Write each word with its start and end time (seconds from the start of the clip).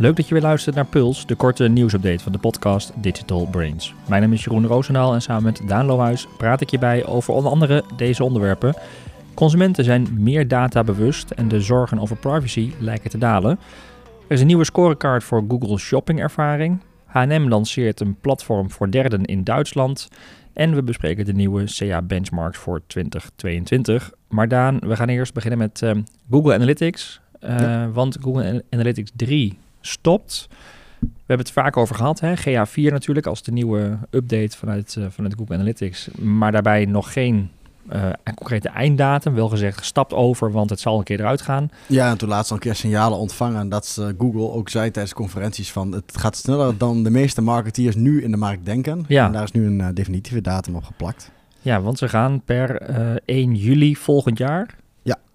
Leuk 0.00 0.16
dat 0.16 0.28
je 0.28 0.34
weer 0.34 0.42
luistert 0.42 0.74
naar 0.74 0.86
Puls, 0.86 1.26
de 1.26 1.34
korte 1.34 1.68
nieuwsupdate 1.68 2.22
van 2.22 2.32
de 2.32 2.38
podcast 2.38 2.92
Digital 2.96 3.46
Brains. 3.46 3.94
Mijn 4.08 4.22
naam 4.22 4.32
is 4.32 4.44
Jeroen 4.44 4.66
Roosendaal 4.66 5.14
en 5.14 5.22
samen 5.22 5.42
met 5.42 5.62
Daan 5.66 5.86
Lohuis 5.86 6.26
praat 6.36 6.60
ik 6.60 6.70
je 6.70 6.78
bij 6.78 7.06
over 7.06 7.34
onder 7.34 7.50
andere 7.50 7.84
deze 7.96 8.24
onderwerpen. 8.24 8.74
Consumenten 9.34 9.84
zijn 9.84 10.08
meer 10.18 10.48
data 10.48 10.84
bewust 10.84 11.30
en 11.30 11.48
de 11.48 11.60
zorgen 11.60 11.98
over 11.98 12.16
privacy 12.16 12.72
lijken 12.78 13.10
te 13.10 13.18
dalen. 13.18 13.50
Er 14.26 14.34
is 14.34 14.40
een 14.40 14.46
nieuwe 14.46 14.64
scorecard 14.64 15.24
voor 15.24 15.44
Google 15.48 15.78
Shopping 15.78 16.20
ervaring. 16.20 16.80
H&M 17.04 17.48
lanceert 17.48 18.00
een 18.00 18.16
platform 18.20 18.70
voor 18.70 18.90
derden 18.90 19.24
in 19.24 19.44
Duitsland. 19.44 20.08
En 20.52 20.74
we 20.74 20.82
bespreken 20.82 21.24
de 21.24 21.32
nieuwe 21.32 21.64
CA 21.64 22.02
benchmarks 22.02 22.58
voor 22.58 22.80
2022. 22.86 24.12
Maar 24.28 24.48
Daan, 24.48 24.78
we 24.78 24.96
gaan 24.96 25.08
eerst 25.08 25.34
beginnen 25.34 25.58
met 25.58 25.80
uh, 25.82 25.90
Google 26.30 26.54
Analytics. 26.54 27.20
Uh, 27.40 27.60
ja. 27.60 27.90
Want 27.90 28.16
Google 28.20 28.64
Analytics 28.70 29.10
3 29.16 29.58
stopt. 29.80 30.48
We 31.00 31.06
hebben 31.34 31.46
het 31.46 31.54
vaak 31.54 31.76
over 31.76 31.94
gehad, 31.94 32.20
hè? 32.20 32.34
GA4 32.36 32.92
natuurlijk 32.92 33.26
als 33.26 33.42
de 33.42 33.52
nieuwe 33.52 33.98
update 34.10 34.56
vanuit, 34.56 34.94
uh, 34.98 35.06
vanuit 35.10 35.34
Google 35.38 35.54
Analytics. 35.54 36.08
Maar 36.20 36.52
daarbij 36.52 36.84
nog 36.84 37.12
geen 37.12 37.50
uh, 37.92 38.02
een 38.24 38.34
concrete 38.34 38.68
einddatum. 38.68 39.34
Wel 39.34 39.48
gezegd, 39.48 39.78
gestapt 39.78 40.12
over, 40.12 40.52
want 40.52 40.70
het 40.70 40.80
zal 40.80 40.98
een 40.98 41.04
keer 41.04 41.20
eruit 41.20 41.42
gaan. 41.42 41.70
Ja, 41.86 42.10
en 42.10 42.18
toen 42.18 42.28
laatst 42.28 42.50
al 42.50 42.56
een 42.56 42.62
keer 42.62 42.74
signalen 42.74 43.18
ontvangen 43.18 43.68
dat 43.68 43.96
uh, 44.00 44.06
Google 44.18 44.50
ook 44.50 44.68
zei 44.68 44.90
tijdens 44.90 45.14
conferenties 45.14 45.72
van 45.72 45.92
het 45.92 46.12
gaat 46.16 46.36
sneller 46.36 46.78
dan 46.78 47.02
de 47.02 47.10
meeste 47.10 47.42
marketeers 47.42 47.96
nu 47.96 48.22
in 48.22 48.30
de 48.30 48.36
markt 48.36 48.64
denken. 48.64 49.04
Ja. 49.08 49.26
En 49.26 49.32
daar 49.32 49.42
is 49.42 49.52
nu 49.52 49.66
een 49.66 49.94
definitieve 49.94 50.40
datum 50.40 50.76
op 50.76 50.84
geplakt. 50.84 51.30
Ja, 51.60 51.80
want 51.80 51.98
ze 51.98 52.08
gaan 52.08 52.42
per 52.44 52.82
1 53.24 53.54
juli 53.54 53.96
volgend 53.96 54.38
jaar. 54.38 54.74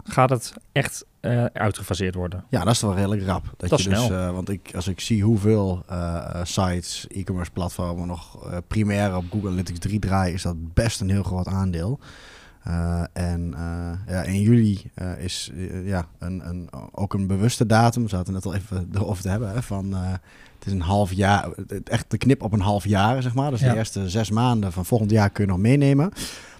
Gaat 0.04 0.30
het 0.30 0.52
echt 0.72 1.04
uh, 1.20 1.44
uitgefaseerd 1.44 2.14
worden. 2.14 2.44
Ja, 2.48 2.64
dat 2.64 2.74
is 2.74 2.80
wel 2.80 2.94
redelijk 2.94 3.22
rap. 3.22 3.54
Dat, 3.56 3.70
dat 3.70 3.82
je 3.82 3.88
dus, 3.88 4.08
uh, 4.08 4.30
want 4.30 4.48
ik, 4.48 4.70
als 4.74 4.88
ik 4.88 5.00
zie 5.00 5.22
hoeveel 5.22 5.84
uh, 5.90 6.40
sites, 6.42 7.06
e-commerce 7.08 7.50
platformen 7.50 8.06
nog 8.06 8.48
primair 8.66 9.16
op 9.16 9.24
Google 9.30 9.48
Analytics 9.48 9.78
3 9.78 9.98
draaien, 9.98 10.34
is 10.34 10.42
dat 10.42 10.74
best 10.74 11.00
een 11.00 11.10
heel 11.10 11.22
groot 11.22 11.46
aandeel. 11.46 11.98
en 13.12 13.54
ja, 14.06 14.22
in 14.22 14.40
juli 14.40 14.90
is 15.18 15.50
ja, 15.84 16.06
een, 16.18 16.48
een, 16.48 16.68
ook 16.92 17.14
een 17.14 17.26
bewuste 17.26 17.66
datum. 17.66 18.02
We 18.02 18.08
zaten 18.08 18.32
net 18.32 18.46
al 18.46 18.54
even 18.54 18.88
erover 18.94 19.22
te 19.22 19.28
hebben. 19.28 19.50
Hè, 19.52 19.62
van, 19.62 19.94
het 19.94 20.66
is 20.66 20.72
een 20.72 20.80
half 20.80 21.12
jaar, 21.12 21.48
echt 21.84 22.10
de 22.10 22.18
knip 22.18 22.42
op 22.42 22.52
een 22.52 22.60
half 22.60 22.86
jaar, 22.86 23.22
zeg 23.22 23.34
maar. 23.34 23.50
Dus 23.50 23.60
ja. 23.60 23.70
de 23.70 23.76
eerste 23.76 24.08
zes 24.10 24.30
maanden 24.30 24.72
van 24.72 24.84
volgend 24.84 25.10
jaar 25.10 25.30
kun 25.30 25.44
je 25.44 25.50
nog 25.50 25.60
meenemen. 25.60 26.12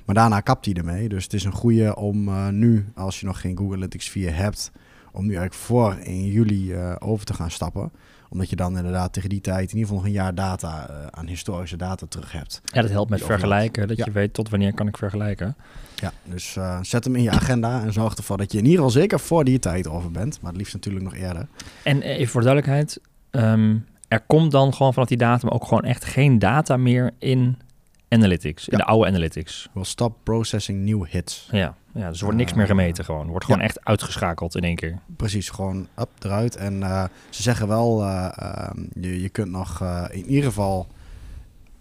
Maar 0.04 0.14
daarna 0.14 0.40
kapt 0.40 0.64
hij 0.64 0.74
ermee. 0.74 1.08
Dus 1.08 1.22
het 1.24 1.32
is 1.32 1.44
een 1.44 1.52
goede 1.52 1.96
om 1.96 2.28
uh, 2.28 2.48
nu, 2.48 2.86
als 2.94 3.20
je 3.20 3.26
nog 3.26 3.40
geen 3.40 3.56
Google 3.56 3.74
Analytics 3.74 4.08
4 4.08 4.36
hebt, 4.36 4.72
om 5.12 5.22
nu 5.22 5.34
eigenlijk 5.34 5.54
voor 5.54 5.96
1 6.02 6.26
juli 6.26 6.72
uh, 6.72 6.96
over 6.98 7.26
te 7.26 7.34
gaan 7.34 7.50
stappen. 7.50 7.92
Omdat 8.28 8.50
je 8.50 8.56
dan 8.56 8.76
inderdaad 8.76 9.12
tegen 9.12 9.28
die 9.28 9.40
tijd 9.40 9.70
in 9.70 9.76
ieder 9.76 9.80
geval 9.80 9.96
nog 9.96 10.06
een 10.06 10.12
jaar 10.12 10.34
data 10.34 10.90
uh, 10.90 11.06
aan 11.10 11.26
historische 11.26 11.76
data 11.76 12.06
terug 12.08 12.32
hebt. 12.32 12.60
Ja, 12.64 12.80
dat 12.80 12.90
helpt 12.90 13.10
met 13.10 13.22
vergelijken. 13.22 13.88
Dat 13.88 13.96
ja. 13.96 14.04
je 14.04 14.10
weet 14.10 14.34
tot 14.34 14.48
wanneer 14.48 14.74
kan 14.74 14.86
ik 14.86 14.96
vergelijken. 14.96 15.56
Ja, 15.94 16.12
dus 16.24 16.58
zet 16.82 17.04
hem 17.04 17.16
in 17.16 17.22
je 17.22 17.30
agenda 17.30 17.82
en 17.82 17.92
zorg 17.92 18.14
ervoor 18.14 18.36
dat 18.36 18.52
je 18.52 18.58
in 18.58 18.64
ieder 18.64 18.78
geval 18.78 19.00
zeker 19.00 19.20
voor 19.20 19.44
die 19.44 19.58
tijd 19.58 19.88
over 19.88 20.10
bent. 20.10 20.40
Maar 20.40 20.50
het 20.50 20.60
liefst 20.60 20.74
natuurlijk 20.74 21.04
nog 21.04 21.14
eerder. 21.14 21.46
En 21.82 22.02
even 22.02 22.32
voor 22.32 22.40
de 22.40 22.46
duidelijkheid, 22.46 23.00
um, 23.30 23.86
er 24.08 24.20
komt 24.20 24.50
dan 24.50 24.74
gewoon 24.74 24.92
vanaf 24.92 25.08
die 25.08 25.18
datum 25.18 25.48
ook 25.48 25.64
gewoon 25.64 25.84
echt 25.84 26.04
geen 26.04 26.38
data 26.38 26.76
meer 26.76 27.10
in 27.18 27.58
Analytics, 28.14 28.68
in 28.68 28.78
ja. 28.78 28.84
de 28.84 28.90
oude 28.90 29.06
Analytics. 29.06 29.68
Will 29.72 29.84
stop 29.84 30.16
processing 30.22 30.84
new 30.84 31.04
hits. 31.08 31.48
Ja, 31.50 31.76
ja 31.94 32.08
dus 32.08 32.18
er 32.18 32.24
wordt 32.24 32.38
niks 32.38 32.50
uh, 32.50 32.56
meer 32.56 32.66
gemeten 32.66 33.04
gewoon. 33.04 33.26
Wordt 33.26 33.44
gewoon 33.44 33.60
ja. 33.60 33.66
echt 33.66 33.84
uitgeschakeld 33.84 34.56
in 34.56 34.62
één 34.62 34.76
keer. 34.76 34.98
Precies, 35.16 35.50
gewoon 35.50 35.88
up, 35.98 36.08
eruit. 36.18 36.56
En 36.56 36.74
uh, 36.80 37.04
ze 37.30 37.42
zeggen 37.42 37.68
wel, 37.68 38.02
uh, 38.02 38.70
je, 39.00 39.20
je 39.20 39.28
kunt 39.28 39.50
nog 39.50 39.82
in 40.10 40.26
ieder 40.26 40.44
geval... 40.44 40.86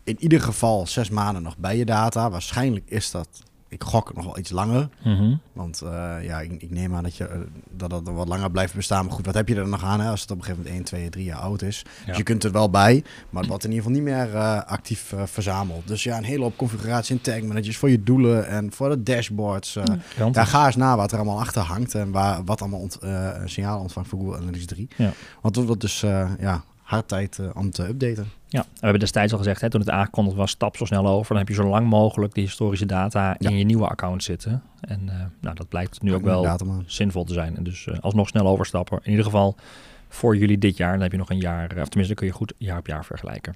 In 0.06 0.18
ieder 0.20 0.42
geval 0.42 0.88
zes 0.88 1.10
maanden 1.10 1.44
nog 1.44 1.58
bij 1.58 1.78
je 1.78 1.86
data. 1.86 2.30
Waarschijnlijk 2.30 2.90
is 2.90 3.12
dat 3.12 3.28
ik 3.74 3.84
gok 3.84 4.14
nog 4.16 4.26
wel 4.26 4.38
iets 4.38 4.50
langer. 4.50 4.90
Mm 5.04 5.16
-hmm. 5.16 5.40
Want 5.54 5.82
uh, 5.84 6.16
ja, 6.22 6.40
ik, 6.42 6.52
ik, 6.62 6.70
neem 6.70 6.96
aan 6.96 7.04
dat, 7.04 7.16
je, 7.16 7.30
uh, 7.30 7.40
dat 7.72 7.90
dat 7.90 8.02
wat 8.04 8.28
langer 8.28 8.52
blijft 8.52 8.74
bestaan. 8.74 9.06
Maar 9.06 9.14
goed, 9.14 9.26
wat 9.26 9.34
heb 9.34 9.48
je 9.48 9.56
er 9.56 9.68
nog 9.68 9.84
aan 9.84 10.00
hè, 10.00 10.10
als 10.10 10.22
het 10.22 10.32
op 10.32 10.38
een 10.38 10.44
gegeven 10.44 10.64
moment 10.64 10.92
1, 10.92 11.00
2, 11.00 11.10
3 11.10 11.26
jaar 11.26 11.40
oud 11.40 11.62
is? 11.62 11.86
Ja. 12.00 12.06
Dus 12.06 12.18
je 12.18 12.24
kunt 12.24 12.44
er 12.44 12.52
wel 12.52 12.70
bij, 12.70 13.04
maar 13.30 13.42
het 13.42 13.50
wordt 13.50 13.64
in 13.68 13.72
ieder 13.72 13.86
geval 13.86 14.02
niet 14.02 14.14
meer 14.14 14.34
uh, 14.34 14.64
actief 14.64 15.14
verzameld. 15.26 15.88
Dus 15.88 16.04
ja, 16.04 16.18
een 16.18 16.24
hele 16.24 16.44
hoop 16.44 16.58
configuratie 16.58 17.16
en 17.16 17.22
tag 17.22 17.42
managers 17.42 17.78
voor 17.78 17.90
je 17.90 18.04
doelen 18.04 18.48
en 18.48 18.72
voor 18.72 18.90
de 18.90 19.04
dashboards. 19.04 19.74
Ja, 20.18 20.30
daar 20.30 20.48
ga 20.48 20.66
eens 20.66 20.76
na 20.76 20.96
wat 20.96 21.12
er 21.12 21.18
allemaal 21.18 21.40
achter 21.40 21.62
hangt 21.62 21.96
en 21.96 22.12
waar, 22.12 22.44
wat 22.44 22.62
allemaal 22.62 22.80
ont, 22.80 23.00
signaal 23.46 23.80
ontvangt 23.80 24.10
voor 24.10 24.20
Google 24.20 24.38
Analytics 24.38 24.66
3. 24.66 24.88
Ja. 24.96 25.12
Want 25.42 25.56
dat 25.56 25.66
wordt 25.66 25.82
dus 25.82 26.00
ja, 26.40 26.64
hard 26.82 27.08
tijd 27.08 27.40
om 27.54 27.72
te 27.72 27.88
updaten. 27.88 28.32
Ja, 28.54 28.62
we 28.74 28.80
hebben 28.80 29.00
destijds 29.00 29.32
al 29.32 29.38
gezegd, 29.38 29.62
hè, 29.62 29.70
toen 29.70 29.80
het 29.80 29.90
aangekondigd 29.90 30.38
was, 30.38 30.52
stap 30.52 30.78
zo 30.78 30.86
snel 30.86 31.08
over. 31.08 31.28
Dan 31.28 31.38
heb 31.38 31.48
je 31.48 31.54
zo 31.54 31.68
lang 31.68 31.88
mogelijk 31.88 32.34
die 32.34 32.44
historische 32.44 32.86
data 32.86 33.36
in 33.40 33.58
je 33.58 33.64
nieuwe 33.64 33.88
account 33.88 34.24
zitten. 34.24 34.64
En 34.82 35.02
uh, 35.06 35.14
nou, 35.42 35.56
dat 35.56 35.68
blijkt 35.70 36.02
nu 36.02 36.14
ook 36.14 36.24
wel 36.24 36.58
zinvol 36.86 37.24
te 37.24 37.34
zijn. 37.34 37.58
En 37.58 37.64
dus 37.64 37.86
uh, 37.86 38.00
alsnog 38.00 38.28
snel 38.28 38.48
overstappen. 38.48 39.00
In 39.04 39.10
ieder 39.10 39.26
geval 39.26 39.56
voor 40.10 40.38
jullie 40.38 40.58
dit 40.58 40.78
jaar. 40.78 40.92
Dan 40.92 41.02
heb 41.02 41.12
je 41.12 41.18
nog 41.18 41.30
een 41.30 41.40
jaar, 41.40 41.64
of 41.64 41.70
tenminste 41.70 42.08
dan 42.08 42.16
kun 42.16 42.28
je 42.28 42.34
goed 42.34 42.54
jaar 42.58 42.78
op 42.78 42.88
jaar 42.88 43.06
vergelijken. 43.06 43.56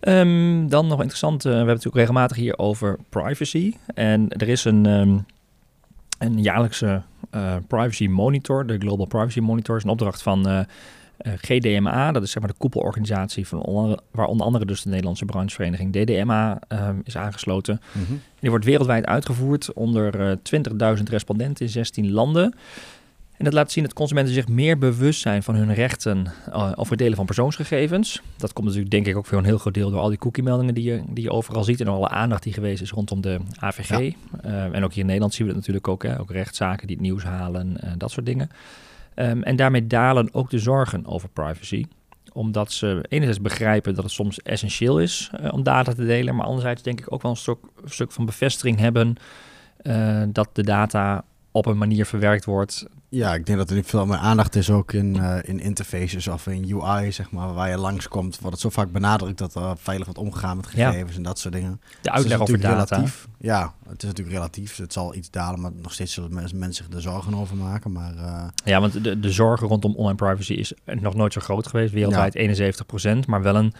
Um, 0.00 0.68
dan 0.68 0.86
nog 0.86 0.98
interessant, 0.98 1.44
uh, 1.44 1.50
we 1.50 1.56
hebben 1.56 1.74
het 1.74 1.84
natuurlijk 1.84 2.08
regelmatig 2.08 2.36
hier 2.36 2.58
over 2.58 2.98
privacy. 3.08 3.74
En 3.94 4.28
er 4.28 4.48
is 4.48 4.64
een, 4.64 4.86
um, 4.86 5.26
een 6.18 6.42
jaarlijkse 6.42 7.02
privacy 7.66 8.06
monitor, 8.06 8.66
de 8.66 8.78
Global 8.78 9.06
Privacy 9.06 9.40
Monitor, 9.40 9.76
is 9.76 9.84
een 9.84 9.90
opdracht 9.90 10.22
van... 10.22 10.66
Uh, 11.22 11.32
GDMA, 11.36 12.12
dat 12.12 12.22
is 12.22 12.30
zeg 12.30 12.42
maar 12.42 12.50
de 12.50 12.58
koepelorganisatie 12.58 13.46
van 13.48 13.62
onder, 13.62 13.98
waar 14.10 14.26
onder 14.26 14.46
andere 14.46 14.64
dus 14.64 14.82
de 14.82 14.88
Nederlandse 14.88 15.24
branchevereniging 15.24 15.92
DDMA 15.92 16.58
um, 16.68 17.00
is 17.04 17.16
aangesloten. 17.16 17.80
Mm 17.92 18.04
-hmm. 18.04 18.20
Die 18.40 18.50
wordt 18.50 18.64
wereldwijd 18.64 19.06
uitgevoerd 19.06 19.72
onder 19.72 20.20
uh, 20.20 20.96
20.000 20.96 21.02
respondenten 21.02 21.64
in 21.64 21.70
16 21.70 22.10
landen. 22.10 22.54
En 23.36 23.46
dat 23.46 23.54
laat 23.54 23.72
zien 23.72 23.84
dat 23.84 23.92
consumenten 23.92 24.34
zich 24.34 24.48
meer 24.48 24.78
bewust 24.78 25.20
zijn 25.20 25.42
van 25.42 25.54
hun 25.54 25.74
rechten 25.74 26.26
uh, 26.48 26.72
over 26.74 26.90
het 26.90 26.98
delen 26.98 27.16
van 27.16 27.26
persoonsgegevens. 27.26 28.22
Dat 28.36 28.52
komt 28.52 28.66
natuurlijk 28.66 28.92
denk 28.92 29.06
ik 29.06 29.16
ook 29.16 29.26
voor 29.26 29.38
een 29.38 29.44
heel 29.44 29.58
groot 29.58 29.74
deel 29.74 29.90
door 29.90 30.00
al 30.00 30.08
die 30.08 30.18
cookie-meldingen 30.18 30.74
die 30.74 30.84
je, 30.84 31.02
die 31.08 31.24
je 31.24 31.30
overal 31.30 31.64
ziet 31.64 31.80
en 31.80 31.88
alle 31.88 32.08
aandacht 32.08 32.42
die 32.42 32.52
geweest 32.52 32.82
is 32.82 32.90
rondom 32.90 33.20
de 33.20 33.38
AVG. 33.58 33.88
Ja. 33.88 34.12
Uh, 34.44 34.74
en 34.74 34.84
ook 34.84 34.90
hier 34.90 35.00
in 35.00 35.06
Nederland 35.06 35.34
zien 35.34 35.46
we 35.46 35.52
dat 35.52 35.60
natuurlijk 35.60 35.88
ook, 35.88 36.02
hè, 36.02 36.20
ook 36.20 36.30
rechtszaken 36.30 36.86
die 36.86 36.96
het 36.96 37.04
nieuws 37.04 37.22
halen, 37.22 37.76
dat 37.98 38.10
soort 38.10 38.26
dingen. 38.26 38.50
Um, 39.16 39.42
en 39.42 39.56
daarmee 39.56 39.86
dalen 39.86 40.34
ook 40.34 40.50
de 40.50 40.58
zorgen 40.58 41.06
over 41.06 41.28
privacy. 41.28 41.84
Omdat 42.32 42.72
ze 42.72 43.04
enerzijds 43.08 43.40
begrijpen 43.40 43.94
dat 43.94 44.04
het 44.04 44.12
soms 44.12 44.42
essentieel 44.42 45.00
is 45.00 45.30
uh, 45.40 45.52
om 45.52 45.62
data 45.62 45.92
te 45.92 46.06
delen. 46.06 46.34
Maar 46.34 46.46
anderzijds 46.46 46.82
denk 46.82 47.00
ik 47.00 47.12
ook 47.12 47.22
wel 47.22 47.30
een 47.30 47.36
stuk, 47.36 47.58
stuk 47.84 48.12
van 48.12 48.26
bevestiging 48.26 48.78
hebben 48.78 49.16
uh, 49.82 50.22
dat 50.28 50.48
de 50.52 50.62
data 50.62 51.24
op 51.52 51.66
een 51.66 51.78
manier 51.78 52.06
verwerkt 52.06 52.44
wordt. 52.44 52.86
Ja, 53.08 53.34
ik 53.34 53.46
denk 53.46 53.58
dat 53.58 53.70
er 53.70 53.84
veel 53.84 54.06
meer 54.06 54.16
aandacht 54.16 54.56
is 54.56 54.70
ook 54.70 54.92
in, 54.92 55.16
uh, 55.16 55.36
in 55.42 55.60
interfaces 55.60 56.28
of 56.28 56.46
in 56.46 56.74
UI, 56.74 57.12
zeg 57.12 57.30
maar, 57.30 57.54
waar 57.54 57.68
je 57.68 57.78
langskomt. 57.78 58.38
Wordt 58.38 58.52
het 58.52 58.60
zo 58.60 58.80
vaak 58.80 58.92
benadrukt 58.92 59.38
dat 59.38 59.54
er 59.54 59.76
veilig 59.76 60.06
wordt 60.06 60.20
omgegaan 60.20 60.56
met 60.56 60.66
gegevens 60.66 61.10
ja. 61.10 61.16
en 61.16 61.22
dat 61.22 61.38
soort 61.38 61.54
dingen. 61.54 61.80
De 62.02 62.10
uitleg 62.10 62.38
dus 62.38 62.48
over 62.48 62.60
data. 62.60 62.94
Relatief. 62.96 63.28
Ja, 63.38 63.74
het 63.88 64.02
is 64.02 64.08
natuurlijk 64.08 64.36
relatief. 64.36 64.76
Het 64.76 64.92
zal 64.92 65.14
iets 65.14 65.30
dalen, 65.30 65.60
maar 65.60 65.70
nog 65.82 65.92
steeds 65.92 66.12
zullen 66.12 66.32
mensen, 66.34 66.74
zich 66.74 66.86
er 66.92 67.00
zorgen 67.00 67.34
over 67.34 67.56
maken. 67.56 67.92
Maar, 67.92 68.14
uh... 68.14 68.44
Ja, 68.64 68.80
want 68.80 69.04
de, 69.04 69.20
de 69.20 69.32
zorgen 69.32 69.68
rondom 69.68 69.94
online 69.94 70.16
privacy 70.16 70.52
is 70.52 70.72
nog 70.84 71.14
nooit 71.14 71.32
zo 71.32 71.40
groot 71.40 71.66
geweest. 71.66 71.92
Wereldwijd 71.92 72.32
ja. 72.32 72.40
71 72.40 72.86
procent, 72.86 73.26
maar 73.26 73.42
wel 73.42 73.56
een, 73.56 73.72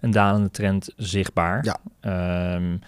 een 0.00 0.10
dalende 0.10 0.50
trend 0.50 0.92
zichtbaar. 0.96 1.64
Ja. 1.64 2.54
Um, 2.54 2.80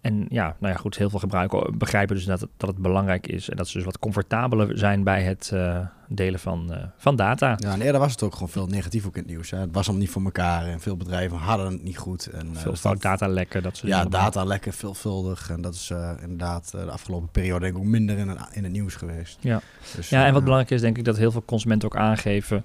en 0.00 0.26
ja, 0.28 0.56
nou 0.58 0.72
ja, 0.72 0.78
goed, 0.78 0.96
heel 0.96 1.10
veel 1.10 1.18
gebruikers 1.18 1.76
begrijpen 1.76 2.16
dus 2.16 2.24
dat 2.24 2.40
het, 2.40 2.50
dat 2.56 2.68
het 2.68 2.78
belangrijk 2.78 3.26
is 3.26 3.48
en 3.48 3.56
dat 3.56 3.68
ze 3.68 3.76
dus 3.76 3.86
wat 3.86 3.98
comfortabeler 3.98 4.78
zijn 4.78 5.04
bij 5.04 5.22
het 5.22 5.50
uh, 5.54 5.78
delen 6.08 6.40
van, 6.40 6.66
uh, 6.70 6.76
van 6.96 7.16
data. 7.16 7.54
Ja, 7.56 7.72
en 7.72 7.80
eerder 7.80 8.00
was 8.00 8.12
het 8.12 8.22
ook 8.22 8.32
gewoon 8.32 8.48
veel 8.48 8.66
negatief 8.66 9.06
ook 9.06 9.16
in 9.16 9.22
het 9.22 9.30
nieuws. 9.30 9.50
Hè. 9.50 9.58
Het 9.58 9.72
was 9.72 9.84
allemaal 9.84 10.02
niet 10.02 10.12
voor 10.12 10.24
elkaar 10.24 10.66
en 10.66 10.80
veel 10.80 10.96
bedrijven 10.96 11.36
hadden 11.36 11.72
het 11.72 11.82
niet 11.82 11.98
goed. 11.98 12.26
En, 12.26 12.48
veel 12.52 12.72
uh, 12.72 12.78
fout 12.78 13.02
datalekken, 13.02 13.62
dat 13.62 13.76
soort 13.76 13.92
Ja, 13.92 14.04
datalekken 14.04 14.72
veelvuldig. 14.72 15.50
En 15.50 15.60
dat 15.60 15.74
is 15.74 15.92
inderdaad 16.20 16.70
de 16.70 16.90
afgelopen 16.90 17.28
periode 17.28 17.60
denk 17.60 17.74
ik 17.74 17.80
ook 17.80 17.88
minder 17.88 18.18
in 18.18 18.28
het, 18.28 18.38
in 18.52 18.62
het 18.62 18.72
nieuws 18.72 18.94
geweest. 18.94 19.38
Ja, 19.40 19.60
dus, 19.96 20.08
ja 20.08 20.26
en 20.26 20.32
wat 20.32 20.42
belangrijk 20.42 20.72
is 20.72 20.80
denk 20.80 20.98
ik 20.98 21.04
dat 21.04 21.16
heel 21.16 21.30
veel 21.30 21.44
consumenten 21.44 21.88
ook 21.88 21.96
aangeven... 21.96 22.64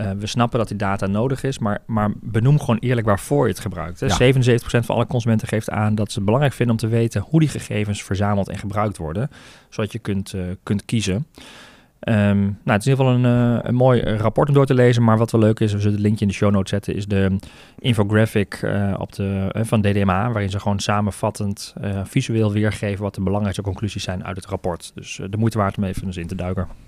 Uh, 0.00 0.10
we 0.18 0.26
snappen 0.26 0.58
dat 0.58 0.68
die 0.68 0.76
data 0.76 1.06
nodig 1.06 1.42
is, 1.42 1.58
maar, 1.58 1.78
maar 1.86 2.10
benoem 2.20 2.60
gewoon 2.60 2.78
eerlijk 2.78 3.06
waarvoor 3.06 3.44
je 3.44 3.52
het 3.52 3.60
gebruikt. 3.60 4.00
Hè. 4.00 4.06
Ja. 4.06 4.32
77% 4.32 4.58
van 4.60 4.94
alle 4.94 5.06
consumenten 5.06 5.48
geeft 5.48 5.70
aan 5.70 5.94
dat 5.94 6.08
ze 6.08 6.14
het 6.14 6.24
belangrijk 6.24 6.54
vinden 6.54 6.74
om 6.74 6.80
te 6.80 6.96
weten 6.96 7.20
hoe 7.20 7.40
die 7.40 7.48
gegevens 7.48 8.02
verzameld 8.02 8.48
en 8.48 8.58
gebruikt 8.58 8.96
worden, 8.96 9.30
zodat 9.68 9.92
je 9.92 9.98
kunt, 9.98 10.32
uh, 10.32 10.42
kunt 10.62 10.84
kiezen. 10.84 11.14
Um, 11.14 12.38
nou, 12.38 12.56
het 12.64 12.80
is 12.80 12.86
in 12.86 12.90
ieder 12.90 13.06
geval 13.06 13.14
een, 13.14 13.54
uh, 13.54 13.58
een 13.62 13.74
mooi 13.74 14.00
rapport 14.02 14.48
om 14.48 14.54
door 14.54 14.66
te 14.66 14.74
lezen, 14.74 15.04
maar 15.04 15.18
wat 15.18 15.30
wel 15.30 15.40
leuk 15.40 15.60
is, 15.60 15.72
we 15.72 15.78
zullen 15.78 15.94
het 15.94 16.02
linkje 16.02 16.24
in 16.24 16.30
de 16.30 16.36
show 16.36 16.50
notes 16.50 16.70
zetten, 16.70 16.94
is 16.94 17.06
de 17.06 17.36
infographic 17.78 18.60
op 18.98 19.12
de, 19.12 19.48
van 19.52 19.80
DDMA, 19.80 20.30
waarin 20.30 20.50
ze 20.50 20.60
gewoon 20.60 20.78
samenvattend 20.78 21.74
visueel 22.04 22.52
weergeven 22.52 23.02
wat 23.02 23.14
de 23.14 23.20
belangrijkste 23.20 23.62
conclusies 23.62 24.02
zijn 24.02 24.24
uit 24.24 24.36
het 24.36 24.46
rapport. 24.46 24.90
Dus 24.94 25.20
de 25.30 25.36
moeite 25.36 25.58
waard 25.58 25.76
om 25.76 25.84
even 25.84 26.06
eens 26.06 26.16
in 26.16 26.26
te 26.26 26.34
duiken. 26.34 26.85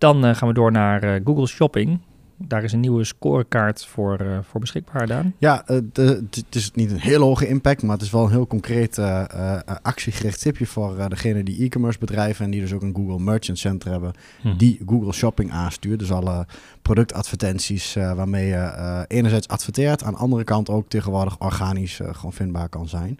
Dan 0.00 0.24
eh, 0.24 0.34
gaan 0.34 0.48
we 0.48 0.54
door 0.54 0.72
naar 0.72 1.02
eh, 1.02 1.20
Google 1.24 1.46
Shopping. 1.46 2.00
Daar 2.36 2.64
is 2.64 2.72
een 2.72 2.80
nieuwe 2.80 3.04
scorekaart 3.04 3.86
voor, 3.86 4.16
eh, 4.16 4.38
voor 4.42 4.60
beschikbaar, 4.60 5.06
Daan. 5.06 5.34
Ja, 5.38 5.62
het 5.66 6.46
is 6.50 6.70
niet 6.74 6.90
een 6.90 7.00
heel 7.00 7.22
hoge 7.22 7.48
impact, 7.48 7.82
maar 7.82 7.92
het 7.92 8.02
is 8.04 8.10
wel 8.10 8.24
een 8.24 8.30
heel 8.30 8.46
concreet 8.46 8.98
eh, 8.98 9.58
actiegericht 9.82 10.40
tipje 10.40 10.66
voor 10.66 11.08
degene 11.08 11.42
die 11.42 11.64
e-commerce 11.64 11.98
bedrijven 11.98 12.44
en 12.44 12.50
die 12.50 12.60
dus 12.60 12.72
ook 12.72 12.82
een 12.82 12.94
Google 12.94 13.18
Merchant 13.18 13.58
Center 13.58 13.90
hebben, 13.90 14.12
Hm. 14.40 14.56
die 14.56 14.80
Google 14.86 15.12
Shopping 15.12 15.50
aanstuurt. 15.52 15.98
Dus 15.98 16.12
alle 16.12 16.46
productadvertenties 16.82 17.94
waarmee 17.94 18.46
je 18.46 19.04
enerzijds 19.08 19.48
adverteert, 19.48 20.02
aan 20.04 20.12
de 20.12 20.18
andere 20.18 20.44
kant 20.44 20.70
ook 20.70 20.88
tegenwoordig 20.88 21.38
organisch 21.40 22.00
gewoon 22.02 22.32
vindbaar 22.32 22.68
kan 22.68 22.88
zijn. 22.88 23.18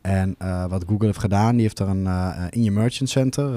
En 0.00 0.34
wat 0.68 0.84
Google 0.86 1.06
heeft 1.06 1.18
gedaan, 1.18 1.52
die 1.52 1.62
heeft 1.62 1.78
er 1.78 1.88
een 1.88 2.06
in 2.50 2.62
je 2.62 2.70
Merchant 2.70 3.10
Center. 3.10 3.50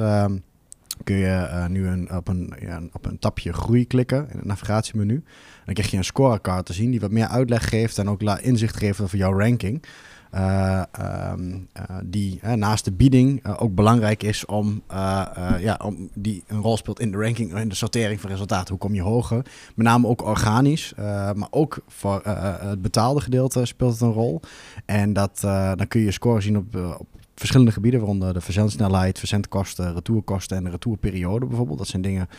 Kun 1.04 1.16
je 1.16 1.36
eh, 1.36 1.68
nu 1.68 1.88
een, 1.88 2.16
op, 2.16 2.28
een, 2.28 2.54
op 2.94 3.06
een 3.06 3.20
tapje 3.20 3.54
groei 3.54 3.88
klikken 3.88 4.28
in 4.32 4.38
het 4.38 4.46
navigatiemenu. 4.46 5.24
Dan 5.66 5.74
krijg 5.74 5.92
je 5.92 5.98
een 5.98 6.04
scorecard 6.04 6.66
te 6.66 6.74
zien 6.74 6.92
die 6.92 7.00
wat 7.00 7.12
meer 7.12 7.28
uitleg 7.28 7.70
geeft 7.70 7.98
en 7.98 8.10
ook 8.10 8.22
inzicht 8.22 8.78
geeft 8.78 9.02
over 9.02 9.18
jouw 9.18 9.40
ranking. 9.40 9.84
Eh, 10.32 10.82
ehm, 10.92 11.58
eh, 11.74 11.98
die 12.04 12.40
naast 12.56 12.86
de 12.86 12.92
bieding 12.92 13.48
ook 13.58 13.76
belangrijk 13.76 14.24
is 14.24 14.46
om, 14.46 14.82
ja, 15.60 15.80
om 15.84 16.10
die 16.14 16.44
een 16.48 16.62
rol 16.62 16.78
speelt 16.78 17.00
in 17.00 17.12
de 17.12 17.18
ranking, 17.18 17.58
in 17.58 17.70
de 17.70 17.76
sortering 17.76 18.22
van 18.22 18.30
resultaten. 18.30 18.70
Hoe 18.70 18.78
kom 18.78 18.94
je 18.94 19.02
hoger? 19.02 19.46
Met 19.76 19.86
name 19.86 20.08
ook 20.08 20.24
organisch, 20.24 20.94
maar 21.34 21.48
ook 21.50 21.80
voor 21.88 22.22
het 22.24 22.82
betaalde 22.82 23.22
gedeelte 23.22 23.66
speelt 23.66 23.92
het 23.92 24.02
een 24.02 24.12
rol. 24.12 24.42
En 24.86 25.14
dat, 25.14 25.40
dan 25.76 25.88
kun 25.88 26.00
je 26.00 26.06
je 26.06 26.12
score 26.12 26.42
zien 26.42 26.58
op, 26.58 26.76
op 26.76 27.08
verschillende 27.40 27.72
gebieden, 27.72 28.00
waaronder 28.00 28.34
de 28.34 28.42
verzendsnelheid, 28.42 29.20
verzendkosten, 29.20 29.94
retourkosten 29.94 30.58
en 30.58 30.64
de 30.64 30.70
retourperiode 30.70 31.46
bijvoorbeeld. 31.46 31.78
Dat 31.78 31.88
zijn 31.88 32.02
dingen 32.02 32.30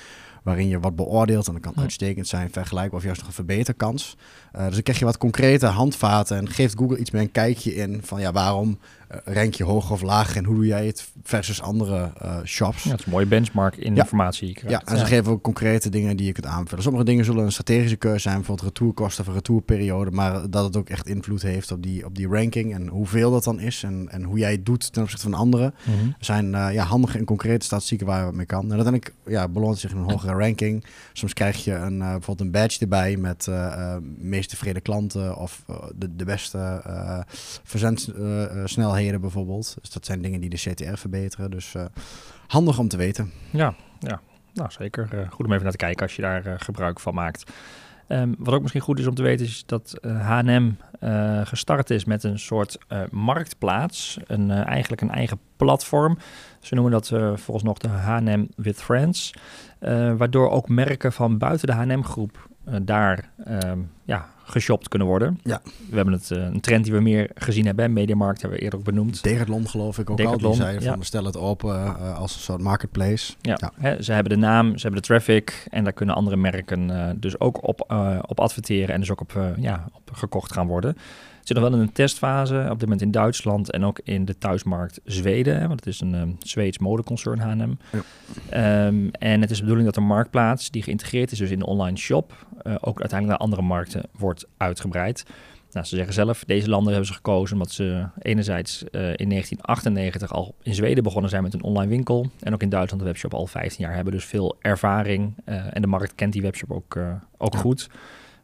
waarin 0.42 0.68
je 0.68 0.80
wat 0.80 0.96
beoordeelt 0.96 1.46
en 1.46 1.52
dat 1.52 1.62
kan 1.62 1.72
Ja. 1.76 1.82
uitstekend 1.82 2.28
zijn, 2.28 2.50
vergelijkbaar 2.50 2.98
of 2.98 3.04
juist 3.04 3.18
nog 3.20 3.28
een 3.28 3.34
verbeterkans. 3.34 4.16
Eh, 4.52 4.64
dus 4.64 4.72
dan 4.74 4.82
krijg 4.82 4.98
je 4.98 5.04
wat 5.04 5.18
concrete 5.18 5.66
handvaten 5.66 6.36
en 6.36 6.48
geeft 6.48 6.78
Google 6.78 6.98
iets 6.98 7.10
meer 7.10 7.22
een 7.22 7.32
kijkje 7.32 7.74
in 7.74 8.00
van 8.04 8.20
ja, 8.20 8.32
waarom 8.32 8.78
eh, 9.08 9.18
rank 9.34 9.54
je 9.54 9.64
hoger 9.64 9.92
of 9.92 10.02
lager 10.02 10.36
en 10.36 10.44
hoe 10.44 10.54
doe 10.54 10.66
jij 10.66 10.86
het 10.86 11.08
versus 11.22 11.62
andere 11.62 12.10
eh, 12.20 12.36
shops. 12.44 12.82
Ja, 12.82 12.90
het 12.90 12.98
is 13.00 13.06
een 13.06 13.12
mooie 13.12 13.26
benchmark 13.26 13.76
in 13.76 13.94
Ja. 13.94 14.02
informatie 14.02 14.46
die 14.46 14.54
je 14.54 14.60
Ja, 14.60 14.66
krijgt. 14.66 14.88
en 14.88 14.98
ze 14.98 15.14
geven 15.14 15.32
ook 15.32 15.42
concrete 15.42 15.88
dingen 15.88 16.16
die 16.16 16.26
je 16.26 16.32
kunt 16.32 16.46
aanvullen. 16.46 16.82
Sommige 16.82 17.04
dingen 17.04 17.24
zullen 17.24 17.44
een 17.44 17.52
strategische 17.52 17.96
keuze 17.96 18.18
zijn, 18.20 18.34
bijvoorbeeld 18.36 18.66
retourkosten 18.68 19.22
of 19.22 19.28
een 19.28 19.34
retourperiode, 19.34 20.10
maar 20.10 20.50
dat 20.50 20.64
het 20.64 20.76
ook 20.76 20.88
echt 20.88 21.06
invloed 21.08 21.42
heeft 21.42 21.72
op 21.72 21.82
die, 21.82 22.04
op 22.04 22.14
die 22.16 22.28
ranking 22.28 22.74
en 22.74 22.88
hoeveel 22.88 23.30
dat 23.30 23.44
dan 23.44 23.60
is 23.60 23.82
en, 23.82 24.08
en 24.10 24.22
hoe 24.22 24.38
jij 24.38 24.52
het 24.52 24.66
doet 24.66 24.92
ten 24.92 25.02
opzichte 25.02 25.24
van 25.30 25.38
anderen. 25.38 25.74
Er 26.18 26.24
zijn 26.24 26.54
eh, 26.54 26.72
ja, 26.72 26.84
handige 26.84 27.18
en 27.18 27.24
concrete 27.24 27.64
statistieken 27.66 28.06
waar 28.06 28.18
je 28.18 28.24
wat 28.24 28.34
mee 28.34 28.46
kan. 28.46 28.62
En 28.64 28.72
uiteindelijk 28.80 29.14
ja, 29.26 29.48
beloont 29.48 29.78
zich 29.78 29.90
in 29.90 29.96
een 29.96 30.04
ranking. 30.32 30.84
Soms 31.12 31.32
krijg 31.32 31.64
je 31.64 31.72
een, 31.72 32.02
eh, 32.02 32.10
bijvoorbeeld 32.10 32.40
een 32.40 32.50
badge 32.50 32.80
erbij 32.80 33.16
met 33.16 33.46
eh 33.48 33.68
eh, 33.70 33.96
meest 34.18 34.48
tevreden 34.48 34.82
klanten 34.82 35.36
of 35.36 35.64
de, 35.94 36.16
de 36.16 36.24
beste 36.24 36.82
verzendsnelheden 37.62 39.20
bijvoorbeeld. 39.20 39.76
Dus 39.80 39.90
dat 39.90 40.04
zijn 40.04 40.22
dingen 40.22 40.40
die 40.40 40.50
de 40.50 40.56
CTR 40.56 40.96
verbeteren. 40.96 41.50
Dus 41.50 41.74
handig 42.46 42.78
om 42.78 42.88
te 42.88 42.96
weten. 42.96 43.32
Ja, 43.50 43.74
ja. 43.98 44.20
Nou, 44.54 44.70
zeker. 44.70 45.28
Goed 45.30 45.46
om 45.46 45.52
even 45.52 45.62
naar 45.62 45.72
te 45.72 45.76
kijken 45.76 46.02
als 46.02 46.16
je 46.16 46.22
daar 46.22 46.60
gebruik 46.60 47.00
van 47.00 47.14
maakt. 47.14 47.52
Ehm, 48.10 48.32
wat 48.38 48.54
ook 48.54 48.60
misschien 48.60 48.82
goed 48.82 48.98
is 48.98 49.06
om 49.06 49.14
te 49.14 49.22
weten 49.22 49.46
is 49.46 49.62
dat 49.66 49.98
eh, 50.00 50.28
H&M 50.28 50.70
eh, 51.00 51.40
gestart 51.44 51.90
is 51.90 52.04
met 52.04 52.24
een 52.24 52.38
soort 52.38 52.78
eh, 52.88 53.00
marktplaats. 53.10 54.18
Een, 54.26 54.50
eigenlijk 54.50 55.02
een 55.02 55.10
eigen 55.10 55.38
platform. 55.56 56.18
Ze 56.60 56.74
noemen 56.74 56.92
dat 56.92 57.08
volgens 57.34 57.62
nog 57.62 57.78
de 57.78 57.88
H&M 57.88 58.46
with 58.56 58.82
Friends. 58.82 59.34
Waardoor 60.16 60.50
ook 60.50 60.68
merken 60.68 61.12
van 61.12 61.38
buiten 61.38 61.66
de 61.66 61.72
H&M 61.72 62.02
groep 62.02 62.48
eh, 62.64 62.74
daar 62.82 63.30
ehm, 63.44 63.78
ja, 64.04 64.28
geshopt 64.44 64.88
kunnen 64.88 65.08
worden. 65.08 65.40
Ja. 65.42 65.60
We 65.90 65.96
hebben 65.96 66.14
het, 66.14 66.30
eh, 66.30 66.42
een 66.42 66.60
trend 66.60 66.84
die 66.84 66.92
we 66.92 67.00
meer 67.00 67.30
gezien 67.34 67.66
hebben. 67.66 67.92
Mediamarkt 67.92 68.40
hebben 68.40 68.58
we 68.58 68.64
eerder 68.64 68.78
ook 68.78 68.84
benoemd. 68.84 69.22
Decathlon 69.22 69.68
geloof 69.68 69.98
ik 69.98 70.10
ook 70.10 70.16
Decathlon, 70.16 70.44
al. 70.44 70.50
Die 70.50 70.60
zeiden 70.60 70.82
ja. 70.82 70.94
van 70.94 71.04
stel 71.04 71.24
het 71.24 71.36
open 71.36 71.74
eh, 71.74 72.18
als 72.18 72.34
een 72.34 72.40
soort 72.40 72.60
marketplace. 72.60 73.32
Ja, 73.40 73.56
Ja. 73.60 73.72
Hè, 73.76 74.02
ze 74.02 74.12
hebben 74.12 74.32
de 74.32 74.38
naam, 74.38 74.76
ze 74.76 74.82
hebben 74.82 75.00
de 75.00 75.06
traffic 75.06 75.66
en 75.70 75.84
daar 75.84 75.92
kunnen 75.92 76.14
andere 76.14 76.36
merken 76.36 77.16
dus 77.20 77.40
ook 77.40 77.68
op, 77.68 77.80
op 78.26 78.40
adverteren 78.40 78.94
en 78.94 79.00
dus 79.00 79.10
ook 79.10 79.20
op, 79.20 79.54
ja, 79.56 79.88
op 79.92 80.10
gekocht 80.12 80.52
gaan 80.52 80.66
worden. 80.66 80.96
Zit 81.50 81.58
nog 81.58 81.68
wel 81.70 81.78
in 81.78 81.84
een 81.86 81.92
testfase, 81.92 82.54
op 82.70 82.70
dit 82.78 82.80
moment 82.80 83.00
in 83.02 83.10
Duitsland 83.10 83.70
en 83.70 83.84
ook 83.84 84.00
in 84.04 84.24
de 84.24 84.38
thuismarkt 84.38 85.00
Zweden, 85.04 85.60
hè, 85.60 85.66
want 85.66 85.80
het 85.84 85.88
is 85.88 86.00
een 86.00 86.14
eh, 86.14 86.22
Zweeds 86.38 86.78
modeconcern 86.78 87.38
H&M. 87.38 87.72
Ja. 87.92 88.00
Ehm, 88.86 89.08
en 89.10 89.40
het 89.40 89.50
is 89.50 89.56
de 89.56 89.62
bedoeling 89.62 89.86
dat 89.86 89.94
de 90.02 90.08
marktplaats 90.08 90.70
die 90.70 90.82
geïntegreerd 90.82 91.32
is 91.32 91.38
dus 91.38 91.50
in 91.50 91.58
de 91.58 91.66
online 91.66 91.96
shop 91.96 92.46
eh, 92.62 92.74
ook 92.80 93.00
uiteindelijk 93.00 93.26
naar 93.28 93.48
andere 93.48 93.62
markten 93.62 94.02
wordt 94.12 94.46
uitgebreid. 94.56 95.24
Nou, 95.72 95.86
ze 95.86 95.96
zeggen 95.96 96.14
zelf, 96.14 96.44
deze 96.44 96.68
landen 96.68 96.88
hebben 96.88 97.08
ze 97.08 97.14
gekozen 97.14 97.56
omdat 97.56 97.70
ze 97.70 98.06
enerzijds 98.18 98.84
eh, 98.84 99.00
in 99.00 99.28
1998 99.28 100.32
al 100.32 100.54
in 100.62 100.74
Zweden 100.74 101.02
begonnen 101.02 101.30
zijn 101.30 101.42
met 101.42 101.54
een 101.54 101.62
online 101.62 101.90
winkel. 101.90 102.26
En 102.40 102.52
ook 102.54 102.62
in 102.62 102.68
Duitsland 102.68 103.02
de 103.02 103.08
webshop 103.08 103.34
al 103.34 103.46
15 103.46 103.84
jaar 103.84 103.94
hebben. 103.94 104.12
Dus 104.12 104.24
veel 104.24 104.56
ervaring. 104.60 105.34
eh, 105.44 105.56
en 105.70 105.80
de 105.82 105.88
markt 105.88 106.14
kent 106.14 106.32
die 106.32 106.42
webshop 106.42 106.70
ook, 106.70 106.98
ook 107.38 107.52
Ja. 107.54 107.58
goed. 107.58 107.88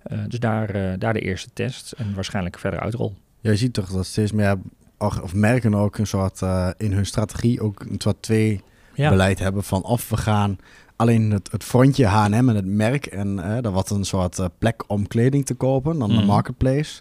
Eh, 0.08 0.18
dus 0.28 0.38
daar, 0.38 0.70
eh, 0.70 0.92
daar 0.98 1.12
de 1.12 1.20
eerste 1.20 1.48
test 1.52 1.92
en 1.92 2.14
waarschijnlijk 2.14 2.58
verder 2.58 2.80
uitrol. 2.80 3.14
Ja, 3.40 3.50
je 3.50 3.56
ziet 3.56 3.72
toch 3.72 3.88
dat 3.88 4.06
steeds 4.06 4.32
meer 4.32 4.56
of 4.98 5.34
merken 5.34 5.74
ook 5.74 5.98
een 5.98 6.06
soort 6.06 6.42
eh, 6.42 6.68
in 6.76 6.92
hun 6.92 7.06
strategie 7.06 7.60
ook 7.60 7.80
een 7.80 8.00
soort 8.00 8.22
twee 8.22 8.60
Ja, 8.94 9.08
beleid 9.10 9.38
hebben 9.38 9.64
van 9.64 9.82
of 9.84 10.08
we 10.08 10.16
gaan 10.16 10.58
alleen 10.96 11.30
het, 11.30 11.52
het 11.52 11.64
frontje 11.64 12.06
H&M 12.06 12.32
en 12.48 12.48
het 12.56 12.66
merk 12.66 13.06
en 13.06 13.38
eh 13.38 13.62
dat 13.62 13.72
wat 13.72 13.90
een 13.90 14.04
soort 14.04 14.40
plek 14.58 14.84
om 14.86 15.06
kleding 15.06 15.46
te 15.46 15.54
kopen, 15.54 15.98
dan 15.98 16.10
Mhm. 16.10 16.20
de 16.20 16.26
marketplace. 16.26 17.00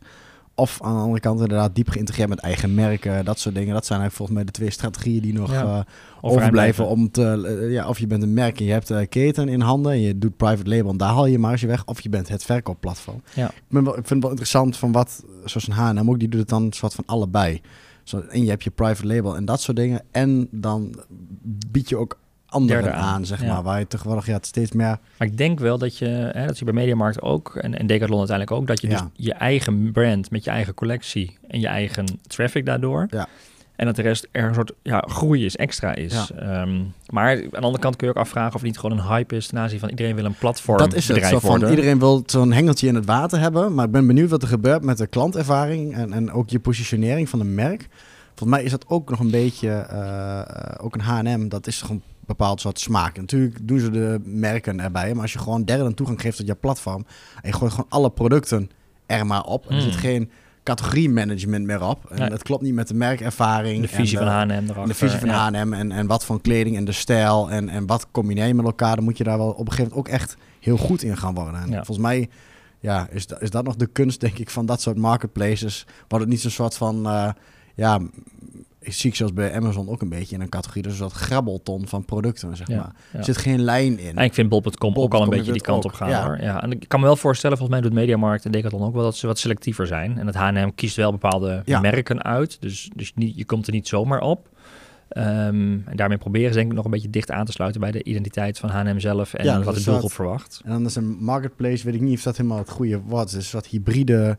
Of 0.58 0.82
aan 0.82 0.94
de 0.94 1.00
andere 1.02 1.20
kant 1.20 1.40
inderdaad 1.40 1.76
diep 1.76 1.90
geïntegreerd 1.90 2.30
met 2.30 2.40
eigen 2.40 2.74
merken, 2.74 3.26
dat 3.26 3.40
soort 3.40 3.56
dingen. 3.56 3.74
Dat 3.74 3.86
zijn 3.86 4.00
eigenlijk 4.00 4.16
volgens 4.18 4.38
mij 4.38 4.46
de 4.46 4.52
twee 4.52 4.70
strategieën 4.70 5.22
die 5.22 5.34
nog 5.34 5.52
Ja. 5.52 5.64
eh, 5.64 5.80
overblijven. 6.22 6.88
Om 6.88 7.12
te, 7.12 7.58
eh, 7.62 7.72
ja, 7.72 7.88
of 7.88 8.00
je 8.00 8.08
bent 8.08 8.24
een 8.24 8.34
merk 8.34 8.60
en 8.60 8.66
je 8.66 8.72
hebt 8.72 8.90
eh, 8.92 9.08
keten 9.10 9.50
in 9.50 9.62
handen 9.62 9.92
en 9.92 10.00
je 10.02 10.18
doet 10.18 10.38
private 10.38 10.70
label 10.70 10.92
en 10.92 10.98
daar 10.98 11.10
haal 11.14 11.26
je 11.26 11.32
je 11.32 11.40
marge 11.40 11.68
weg. 11.68 11.86
Of 11.86 12.02
je 12.02 12.10
bent 12.10 12.28
het 12.28 12.44
verkoopplatform. 12.44 13.22
Ja. 13.34 13.48
Ik, 13.48 13.54
ben 13.68 13.84
wel, 13.84 13.92
ik 13.98 14.08
vind 14.08 14.10
het 14.10 14.20
wel 14.22 14.30
interessant 14.30 14.78
van 14.78 14.92
wat, 14.92 15.24
zoals 15.46 15.68
een 15.68 15.74
H&M 15.74 16.10
ook, 16.10 16.20
die 16.20 16.30
doet 16.30 16.40
het 16.40 16.50
dan 16.50 16.64
een 16.64 16.74
soort 16.74 16.94
van 16.94 17.04
allebei. 17.08 17.62
Zo, 18.04 18.20
en 18.20 18.44
je 18.44 18.50
hebt 18.50 18.64
je 18.64 18.70
private 18.70 19.08
label 19.08 19.36
en 19.36 19.46
dat 19.46 19.62
soort 19.62 19.78
dingen. 19.78 20.02
En 20.12 20.48
dan 20.52 20.96
bied 21.72 21.90
je 21.90 21.98
ook 21.98 22.18
anderen 22.56 22.84
Derde 22.84 22.98
aan, 22.98 23.14
aan, 23.14 23.26
zeg 23.26 23.42
ja. 23.42 23.54
maar. 23.54 23.64
Waar 23.64 23.80
je 23.80 23.88
tegenwoordig 23.88 24.26
ja, 24.26 24.34
het 24.34 24.46
steeds 24.46 24.72
meer... 24.72 24.98
Maar 25.18 25.28
ik 25.28 25.38
denk 25.38 25.60
wel 25.60 25.78
dat 25.78 25.98
je, 25.98 26.30
hè, 26.34 26.46
dat 26.46 26.60
je 26.60 26.66
bij 26.66 26.74
Mediamarkt 26.74 27.22
ook 27.22 27.56
en, 27.56 27.78
en 27.80 27.88
Decathlon 27.88 28.18
uiteindelijk 28.18 28.60
ook, 28.60 28.68
dat 28.68 28.82
je 28.82 28.90
Ja. 28.90 28.94
dus 29.16 29.26
je 29.26 29.34
eigen 29.34 29.92
brand 29.92 30.32
met 30.32 30.44
je 30.44 30.50
eigen 30.50 30.74
collectie 30.74 31.38
en 31.48 31.60
je 31.60 31.68
eigen 31.68 32.06
traffic 32.28 32.66
daardoor. 32.66 33.08
Ja. 33.10 33.28
En 33.76 33.86
dat 33.86 33.96
de 33.96 34.02
rest 34.02 34.28
er 34.32 34.44
een 34.44 34.54
soort 34.54 34.72
ja, 34.82 35.04
groei 35.08 35.46
is, 35.46 35.56
extra 35.56 35.96
is. 35.96 36.32
Ehm, 36.40 36.82
maar 37.10 37.36
aan 37.36 37.50
de 37.50 37.60
andere 37.60 37.80
kant 37.80 37.96
kun 37.96 38.08
je 38.08 38.14
ook 38.14 38.20
afvragen 38.20 38.54
of 38.54 38.62
het 38.62 38.64
niet 38.64 38.78
gewoon 38.78 38.98
een 38.98 39.06
hype 39.06 39.36
is 39.36 39.48
ten 39.48 39.58
aanzien 39.58 39.80
van 39.80 39.90
iedereen 39.90 40.16
wil 40.16 40.26
een 40.26 40.38
platform 40.40 40.78
dat 40.78 40.94
is 40.94 41.08
het. 41.08 41.26
Zo 41.26 41.40
van, 41.40 41.50
worden. 41.50 41.70
iedereen 41.70 42.00
wil 42.00 42.24
zo'n 42.26 42.52
hengeltje 42.52 42.88
in 42.88 42.96
het 42.96 43.06
water 43.06 43.40
hebben. 43.40 43.74
Maar 43.74 43.86
ik 43.86 43.92
ben 43.92 44.08
benieuwd 44.08 44.30
wat 44.30 44.42
er 44.42 44.48
gebeurt 44.48 44.84
met 44.84 44.98
de 44.98 45.08
klantervaring 45.08 45.96
en, 45.96 46.14
en 46.14 46.32
ook 46.32 46.50
je 46.50 46.60
positionering 46.60 47.30
van 47.30 47.40
een 47.40 47.56
merk. 47.56 47.88
Volgens 48.36 48.58
mij 48.58 48.64
is 48.64 48.72
dat 48.72 48.86
ook 48.88 49.10
nog 49.10 49.20
een 49.20 49.32
beetje, 49.32 49.70
eh, 49.70 50.40
eh, 50.40 50.76
ook 50.78 50.96
een 50.96 51.02
H&M, 51.02 51.48
dat 51.48 51.68
is 51.68 51.84
een 51.90 52.04
bepaald 52.26 52.62
soort 52.62 52.80
smaak. 52.80 53.18
Natuurlijk 53.18 53.68
doen 53.68 53.80
ze 53.80 53.90
de 53.90 54.22
merken 54.24 54.80
erbij, 54.80 55.14
maar 55.14 55.22
als 55.22 55.34
je 55.34 55.40
gewoon 55.40 55.64
derden 55.64 55.94
toegang 55.94 56.22
geeft 56.22 56.38
tot 56.38 56.48
je 56.48 56.56
platform 56.56 57.06
en 57.42 57.50
je 57.50 57.54
gooit 57.56 57.72
gewoon 57.72 57.90
alle 57.90 58.10
producten 58.10 58.70
er 59.06 59.26
maar 59.26 59.44
op, 59.44 59.64
en 59.70 59.76
er 59.76 59.82
Hmm. 59.82 59.92
zit 59.92 60.00
geen 60.00 60.30
categorie 60.64 61.10
management 61.10 61.66
meer 61.66 61.84
op. 61.84 62.06
En 62.12 62.20
Nee. 62.20 62.30
dat 62.30 62.44
klopt 62.44 62.62
niet 62.62 62.74
met 62.74 62.88
de 62.88 62.94
merkervaring. 62.94 63.82
de 63.82 63.88
visie 63.88 64.20
en 64.20 64.26
van 64.26 64.48
de- 64.48 64.54
H&M 64.54 64.64
erachter. 64.64 64.82
en 64.82 64.88
de 64.88 64.94
visie 64.94 65.20
van 65.20 65.30
ja. 65.30 65.52
H&M 65.52 65.74
en, 65.74 65.92
en 65.92 66.08
wat 66.08 66.26
voor 66.26 66.42
kleding 66.42 66.76
en 66.78 66.86
de 66.86 66.92
stijl 66.92 67.52
en, 67.52 67.70
en 67.70 67.86
wat 67.86 68.08
combineer 68.12 68.46
je 68.48 68.54
met 68.54 68.66
elkaar, 68.66 68.96
dan 68.96 69.04
moet 69.04 69.18
je 69.18 69.24
daar 69.24 69.38
wel 69.38 69.50
op 69.50 69.60
een 69.60 69.72
gegeven 69.72 69.92
moment 69.92 70.08
ook 70.08 70.14
echt 70.14 70.38
heel 70.60 70.78
goed 70.78 71.04
in 71.04 71.18
gaan 71.18 71.34
worden. 71.34 71.62
En 71.62 71.68
Ja. 71.70 71.76
volgens 71.76 71.98
mij 71.98 72.30
ja, 72.80 73.08
is, 73.12 73.28
da- 73.28 73.40
is 73.40 73.50
dat 73.50 73.64
nog 73.64 73.76
de 73.76 73.88
kunst, 73.88 74.20
denk 74.20 74.38
ik, 74.38 74.50
van 74.50 74.66
dat 74.66 74.82
soort 74.82 74.98
marketplaces. 74.98 75.86
Wordt 76.08 76.24
het 76.24 76.34
niet 76.34 76.42
zo'n 76.42 76.52
soort 76.52 76.76
van, 76.76 77.06
eh, 77.06 77.30
ja, 77.76 78.00
zie 78.88 79.10
ik 79.10 79.16
zoals 79.16 79.34
bij 79.34 79.54
Amazon 79.56 79.90
ook 79.90 80.02
een 80.02 80.10
beetje 80.10 80.36
in 80.36 80.42
een 80.42 80.50
categorie, 80.50 80.84
dus 80.84 80.98
soort 80.98 81.12
grabbelton 81.12 81.88
van 81.88 82.06
producten, 82.06 82.56
zeg 82.58 82.68
Ja, 82.68 82.76
maar. 82.78 82.92
ja. 83.12 83.18
Er 83.18 83.24
zit 83.26 83.38
geen 83.38 83.62
lijn 83.62 84.00
in. 84.00 84.18
En 84.18 84.24
ik 84.24 84.34
vind 84.34 84.50
bol.com 84.50 84.96
ook 84.96 85.14
al 85.14 85.24
een 85.24 85.30
beetje 85.30 85.52
die 85.52 85.62
kant 85.62 85.86
ook, 85.86 85.92
op 85.92 85.98
gaan 85.98 86.10
ja. 86.10 86.26
hoor. 86.26 86.42
Ja, 86.42 86.64
en 86.64 86.72
ik 86.72 86.88
kan 86.88 87.00
me 87.00 87.06
wel 87.06 87.16
voorstellen, 87.16 87.58
volgens 87.58 87.80
mij 87.80 87.90
doet 87.90 88.00
Mediamarkt 88.00 88.46
en 88.46 88.52
Decathlon 88.52 88.84
ook 88.84 88.94
wel 88.94 89.04
dat 89.04 89.16
ze 89.18 89.28
wat 89.28 89.40
selectiever 89.40 89.88
zijn. 89.88 90.18
En 90.18 90.26
het 90.28 90.36
H&M 90.36 90.70
kiest 90.76 90.96
wel 90.96 91.12
bepaalde 91.12 91.62
merken 91.66 92.24
uit, 92.24 92.58
dus, 92.62 92.90
dus 92.96 93.12
niet, 93.16 93.38
je 93.38 93.46
komt 93.46 93.68
er 93.68 93.74
niet 93.74 93.88
zomaar 93.88 94.22
op. 94.22 94.50
Ehm, 95.10 95.28
en 95.86 95.96
daarmee 95.96 96.18
proberen 96.18 96.50
ze 96.50 96.56
denk 96.58 96.70
ik 96.70 96.76
nog 96.76 96.86
een 96.86 96.92
beetje 96.92 97.10
dicht 97.10 97.32
aan 97.32 97.46
te 97.46 97.52
sluiten 97.52 97.82
bij 97.82 97.92
de 97.92 98.04
identiteit 98.04 98.60
van 98.60 98.70
H&M 98.70 99.00
zelf 99.00 99.34
en 99.34 99.46
Ja, 99.46 99.56
dat 99.56 99.64
wat 99.64 99.74
de 99.74 99.80
is 99.80 99.86
doelgroep 99.86 100.08
wat- 100.10 100.18
verwacht. 100.18 100.62
En 100.66 100.72
dan 100.72 100.86
is 100.86 100.96
een 100.96 101.18
marketplace, 101.20 101.86
weet 101.86 101.96
ik 101.96 102.02
niet 102.02 102.18
of 102.18 102.24
dat 102.24 102.38
helemaal 102.38 102.58
het 102.58 102.70
goede 102.70 103.00
woord 103.00 103.34
is, 103.34 103.50
soort 103.50 103.66
hybride 103.68 104.38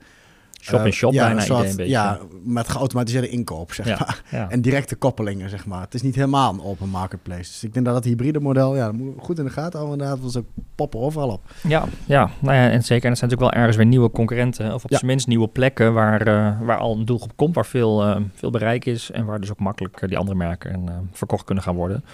Shop-in-shop 0.70 1.12
ja, 1.12 1.24
bijna 1.24 1.40
soort- 1.40 1.72
idee. 1.72 1.88
Ja, 1.88 2.18
met 2.44 2.68
geautomatiseerde 2.68 3.28
inkoop, 3.28 3.72
zeg 3.72 3.86
Ja, 3.86 3.96
maar. 3.98 4.22
ja. 4.30 4.50
En 4.50 4.60
directe 4.60 4.96
koppelingen, 4.96 5.48
zeg 5.50 5.66
maar. 5.66 5.80
Het 5.80 5.94
is 5.94 6.02
niet 6.02 6.14
helemaal 6.14 6.52
een 6.52 6.62
open 6.62 6.88
marketplace. 6.88 7.38
Dus 7.40 7.64
ik 7.64 7.74
denk 7.74 7.86
dat 7.86 7.94
het 7.94 8.04
hybride 8.04 8.40
model, 8.40 8.76
ja, 8.76 8.84
dat 8.84 8.94
moet 8.94 9.14
goed 9.18 9.38
in 9.38 9.44
de 9.44 9.50
gaten 9.50 9.78
houden 9.78 9.92
inderdaad. 9.98 10.20
Want 10.20 10.32
ze 10.32 10.44
poppen 10.74 11.00
overal 11.00 11.28
op. 11.28 11.40
Ja, 11.62 11.84
ja, 12.04 12.30
nou 12.38 12.54
ja, 12.56 12.68
en 12.70 12.82
zeker. 12.82 13.04
En 13.04 13.10
er 13.10 13.16
zijn 13.16 13.30
natuurlijk 13.30 13.40
wel 13.40 13.52
ergens 13.52 13.76
weer 13.76 13.86
nieuwe 13.86 14.10
concurrenten. 14.10 14.74
Of 14.74 14.84
op 14.84 14.90
zijn 14.90 15.06
minst 15.06 15.26
nieuwe 15.26 15.48
plekken 15.48 15.94
waar, 15.94 16.20
eh, 16.26 16.60
waar 16.60 16.78
al 16.78 16.96
een 16.96 17.04
doelgroep 17.04 17.32
komt, 17.36 17.54
waar 17.54 17.66
veel, 17.66 18.04
eh, 18.04 18.20
veel 18.34 18.50
bereik 18.50 18.84
is. 18.84 19.10
En 19.10 19.24
waar 19.24 19.40
dus 19.40 19.50
ook 19.50 19.60
makkelijk 19.60 20.00
eh, 20.00 20.08
die 20.08 20.18
andere 20.18 20.36
merken 20.36 20.88
eh, 20.88 20.94
verkocht 21.12 21.44
kunnen 21.44 21.64
gaan 21.64 21.74
worden. 21.74 22.04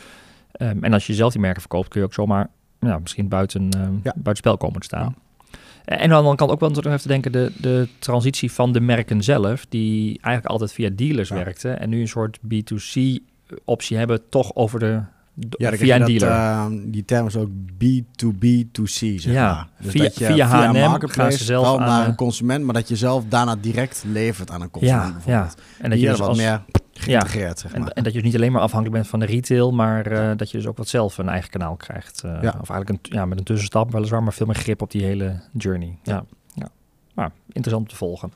Ehm, 0.52 0.84
en 0.84 0.92
als 0.92 1.06
je 1.06 1.14
zelf 1.14 1.32
die 1.32 1.40
merken 1.40 1.60
verkoopt, 1.60 1.88
kun 1.88 2.00
je 2.00 2.06
ook 2.06 2.14
zomaar 2.14 2.48
ja, 2.80 2.98
misschien 2.98 3.28
buiten, 3.28 3.68
eh 3.70 3.88
buiten 4.02 4.36
spel 4.36 4.56
komen 4.56 4.80
te 4.80 4.86
staan. 4.86 5.14
En 5.84 5.98
aan 6.00 6.08
de 6.08 6.14
andere 6.14 6.36
kant 6.36 6.50
ook 6.50 6.60
wel 6.60 6.68
natuurlijk 6.68 6.96
even 6.96 7.10
te 7.10 7.20
denken, 7.20 7.32
de, 7.32 7.62
de 7.68 7.88
transitie 7.98 8.52
van 8.52 8.72
de 8.72 8.80
merken 8.80 9.22
zelf, 9.22 9.66
die 9.68 10.06
eigenlijk 10.20 10.46
altijd 10.46 10.72
via 10.72 10.88
dealers 10.92 11.28
Ja. 11.28 11.34
werkte. 11.34 11.70
En 11.70 11.88
nu 11.88 12.00
een 12.00 12.08
soort 12.08 12.38
B2C-optie 12.38 13.96
hebben, 13.96 14.28
toch 14.28 14.54
over 14.54 14.78
de- 14.80 15.00
Ja, 15.34 15.68
dan 15.70 15.78
via 15.78 15.96
een 16.00 16.04
dealer. 16.04 16.28
dat, 16.28 16.78
eh, 16.78 16.92
die 16.92 17.04
term 17.04 17.26
is 17.26 17.36
ook 17.36 17.48
B2B2C, 17.78 19.20
zeg 19.20 19.24
Ja, 19.24 19.52
maar. 19.54 19.68
Dus 19.80 19.90
via- 19.92 20.02
dat 20.02 20.18
je 20.18 20.24
via 20.24 20.46
H&M 20.46 20.72
marketplace 20.80 21.38
ze 21.38 21.44
zelf 21.44 21.66
aan, 21.66 21.86
naar 21.86 22.02
eh, 22.02 22.08
een 22.08 22.14
consument, 22.14 22.64
maar 22.64 22.74
dat 22.74 22.88
je 22.88 22.96
zelf 22.96 23.24
daarna 23.28 23.56
direct 23.56 24.04
levert 24.12 24.50
aan 24.50 24.60
een 24.62 24.70
consument 24.70 25.14
ja. 25.26 25.48
En 25.78 25.90
dat 25.90 26.00
je 26.00 26.06
dus 26.08 26.18
wat 26.18 26.28
als, 26.28 26.38
meer 26.38 26.62
geïntegreerd, 26.92 27.58
zeg 27.58 27.72
En, 27.72 27.80
maar. 27.80 27.90
en 27.90 28.02
dat 28.04 28.12
je 28.12 28.18
dus 28.18 28.26
niet 28.28 28.36
alleen 28.40 28.52
maar 28.52 28.60
afhankelijk 28.62 28.94
bent 28.96 29.08
van 29.08 29.20
de 29.20 29.26
retail, 29.26 29.72
maar 29.72 30.06
eh, 30.06 30.36
dat 30.36 30.50
je 30.50 30.56
dus 30.56 30.66
ook 30.66 30.76
wat 30.76 30.88
zelf 30.88 31.18
een 31.18 31.28
eigen 31.28 31.50
kanaal 31.50 31.76
krijgt. 31.76 32.22
eh, 32.24 32.30
Ja. 32.42 32.56
Of 32.60 32.70
eigenlijk 32.70 32.88
een, 32.90 32.98
ja, 33.16 33.24
met 33.26 33.38
een 33.38 33.44
tussenstap 33.44 33.92
weliswaar, 33.92 34.22
maar 34.22 34.32
veel 34.32 34.46
meer 34.46 34.54
grip 34.54 34.82
op 34.82 34.90
die 34.90 35.02
hele 35.04 35.40
journey. 35.52 35.98
Ja, 36.02 36.24
ja. 36.54 36.68
Maar 37.14 37.30
interessant 37.46 37.82
om 37.84 37.88
te 37.88 37.96
volgen. 37.96 38.32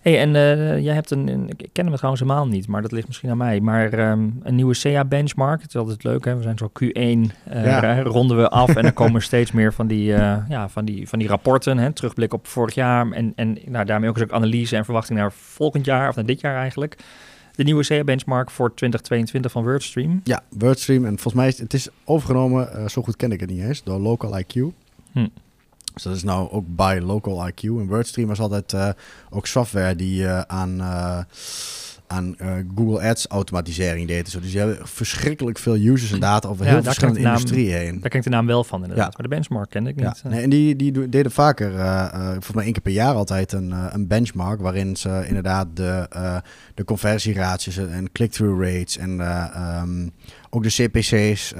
Hey, 0.00 0.18
en 0.20 0.36
eh, 0.36 0.78
jij 0.84 0.94
hebt 0.94 1.10
een, 1.10 1.28
een- 1.28 1.48
ik 1.56 1.68
ken 1.72 1.86
hem 1.86 1.94
trouwens 1.94 2.22
helemaal 2.22 2.46
niet, 2.46 2.66
maar 2.68 2.82
dat 2.82 2.92
ligt 2.92 3.06
misschien 3.06 3.30
aan 3.30 3.36
mij. 3.36 3.60
Maar 3.60 3.92
ehm, 3.92 4.28
een 4.42 4.54
nieuwe 4.54 4.74
SEA-benchmark, 4.74 5.60
het 5.60 5.68
is 5.70 5.76
altijd 5.80 6.04
leuk 6.04 6.24
hè, 6.24 6.36
we 6.36 6.42
zijn 6.42 6.58
zo 6.58 6.70
Q1, 6.84 6.88
eh, 7.44 7.64
Ja. 7.64 8.02
ronden 8.02 8.36
we 8.36 8.48
af 8.48 8.74
en 8.76 8.82
dan 8.82 8.92
komen 8.92 9.22
steeds 9.30 9.52
meer 9.52 9.72
van 9.72 9.86
die, 9.86 10.14
eh, 10.14 10.36
ja, 10.48 10.68
van 10.68 10.84
die, 10.84 11.08
van 11.08 11.18
die 11.18 11.28
rapporten, 11.28 11.78
hè, 11.78 11.92
terugblik 11.92 12.32
op 12.32 12.46
vorig 12.46 12.74
jaar 12.74 13.10
en, 13.10 13.32
en 13.36 13.58
nou, 13.66 13.84
daarmee 13.84 14.08
ook 14.08 14.16
een 14.16 14.22
stuk 14.22 14.34
analyse 14.36 14.76
en 14.76 14.84
verwachting 14.84 15.18
naar 15.18 15.32
volgend 15.32 15.84
jaar, 15.84 16.08
of 16.08 16.14
naar 16.14 16.26
dit 16.26 16.40
jaar 16.40 16.56
eigenlijk. 16.56 16.96
De 17.54 17.64
nieuwe 17.64 17.82
SEA-benchmark 17.82 18.50
voor 18.50 18.74
2022 18.74 19.50
van 19.52 19.62
WordStream. 19.64 20.20
Ja, 20.24 20.40
WordStream. 20.58 21.04
En 21.04 21.10
volgens 21.10 21.34
mij 21.34 21.48
is 21.48 21.58
het 21.58 21.74
is 21.74 21.88
overgenomen, 22.04 22.90
zo 22.90 23.02
goed 23.02 23.16
ken 23.16 23.32
ik 23.32 23.40
het 23.40 23.50
niet 23.50 23.62
eens, 23.62 23.82
door 23.84 23.98
Local 23.98 24.40
IQ. 24.40 24.60
Hm. 25.12 25.26
Dus 25.94 26.02
dat 26.02 26.14
is 26.16 26.22
nou 26.22 26.50
ook 26.50 26.64
bij 26.66 27.00
Local 27.00 27.48
IQ. 27.48 27.62
En 27.62 27.86
WordStream 27.86 28.28
was 28.28 28.40
altijd 28.40 28.72
eh, 28.72 28.88
ook 29.30 29.46
software 29.46 29.96
die 29.96 30.26
eh, 30.26 30.40
aan, 30.40 30.80
eh, 30.80 31.18
aan 32.10 32.36
eh, 32.38 32.52
Google 32.76 33.08
Ads 33.08 33.26
automatisering 33.26 34.08
deed. 34.08 34.28
Zo. 34.28 34.40
Dus 34.40 34.50
die 34.50 34.58
hebben 34.58 34.78
verschrikkelijk 34.88 35.58
veel 35.58 35.74
users 35.76 36.12
en 36.12 36.20
data 36.20 36.48
over 36.48 36.64
Ja, 36.66 36.70
heel 36.72 36.82
verschillende 36.82 37.20
ik 37.20 37.26
industrieën 37.26 37.76
heen. 37.76 38.00
Daar 38.00 38.10
ken 38.10 38.18
ik 38.18 38.24
de 38.24 38.30
naam 38.30 38.46
wel 38.46 38.64
van 38.64 38.82
inderdaad, 38.82 39.06
Ja. 39.06 39.12
maar 39.16 39.28
de 39.28 39.34
benchmark 39.34 39.70
kende 39.70 39.90
ik 39.90 40.00
Ja, 40.00 40.06
niet. 40.08 40.20
eh. 40.24 40.30
nee, 40.30 40.42
en 40.42 40.50
die, 40.50 40.76
die 40.76 41.08
deden 41.08 41.32
vaker, 41.32 41.74
eh 41.78 41.98
eh, 42.12 42.26
volgens 42.26 42.52
mij 42.52 42.64
één 42.64 42.72
keer 42.72 42.82
per 42.82 42.92
jaar 42.92 43.14
altijd, 43.14 43.52
een, 43.52 43.70
een 43.94 44.06
benchmark 44.06 44.60
waarin 44.60 44.96
ze 44.96 45.24
inderdaad 45.26 45.66
de, 45.74 46.08
de 46.74 46.84
conversieratio's 46.84 47.76
en 47.76 48.12
click-through 48.12 48.62
rates 48.64 48.96
en 48.98 49.20
eh, 49.20 49.44
ehm, 49.54 50.08
ook 50.50 50.62
de 50.62 50.68
CPC's 50.68 51.52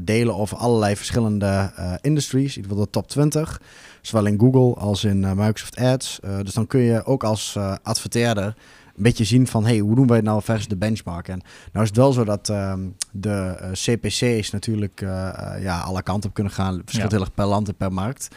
delen 0.00 0.36
over 0.36 0.56
allerlei 0.56 0.96
verschillende 0.96 1.72
industries, 2.00 2.56
in 2.56 2.62
ieder 2.62 2.70
geval 2.70 2.84
de 2.84 2.90
top 2.90 3.08
20, 3.08 3.60
zowel 4.00 4.26
in 4.26 4.38
Google 4.38 4.74
als 4.80 5.04
in 5.04 5.20
Microsoft 5.20 5.76
Ads. 5.76 6.18
Dus 6.42 6.54
dan 6.54 6.66
kun 6.66 6.80
je 6.80 7.04
ook 7.04 7.24
als 7.24 7.56
adverteerder 7.82 8.54
een 8.96 9.02
beetje 9.02 9.24
zien 9.24 9.46
van, 9.46 9.64
hey, 9.64 9.78
hoe 9.78 9.94
doen 9.94 10.06
wij 10.06 10.16
het 10.16 10.24
nou 10.24 10.42
versus 10.42 10.68
de 10.68 10.76
benchmark? 10.76 11.28
En 11.28 11.40
nou 11.72 11.84
is 11.84 11.88
het 11.88 11.98
wel 11.98 12.12
zo 12.12 12.24
dat 12.24 12.48
ehm, 12.48 12.80
de 13.12 13.56
eh, 13.60 13.70
CPC's 13.72 14.50
natuurlijk 14.50 15.00
eh, 15.00 15.28
eh, 15.28 15.62
ja, 15.62 15.80
alle 15.80 16.02
kanten 16.02 16.28
op 16.28 16.34
kunnen 16.34 16.52
gaan. 16.52 16.82
Verschilt 16.84 17.10
Ja. 17.10 17.16
heel 17.16 17.26
erg 17.26 17.34
per 17.34 17.46
land 17.46 17.68
en 17.68 17.74
per 17.74 17.92
markt. 17.92 18.28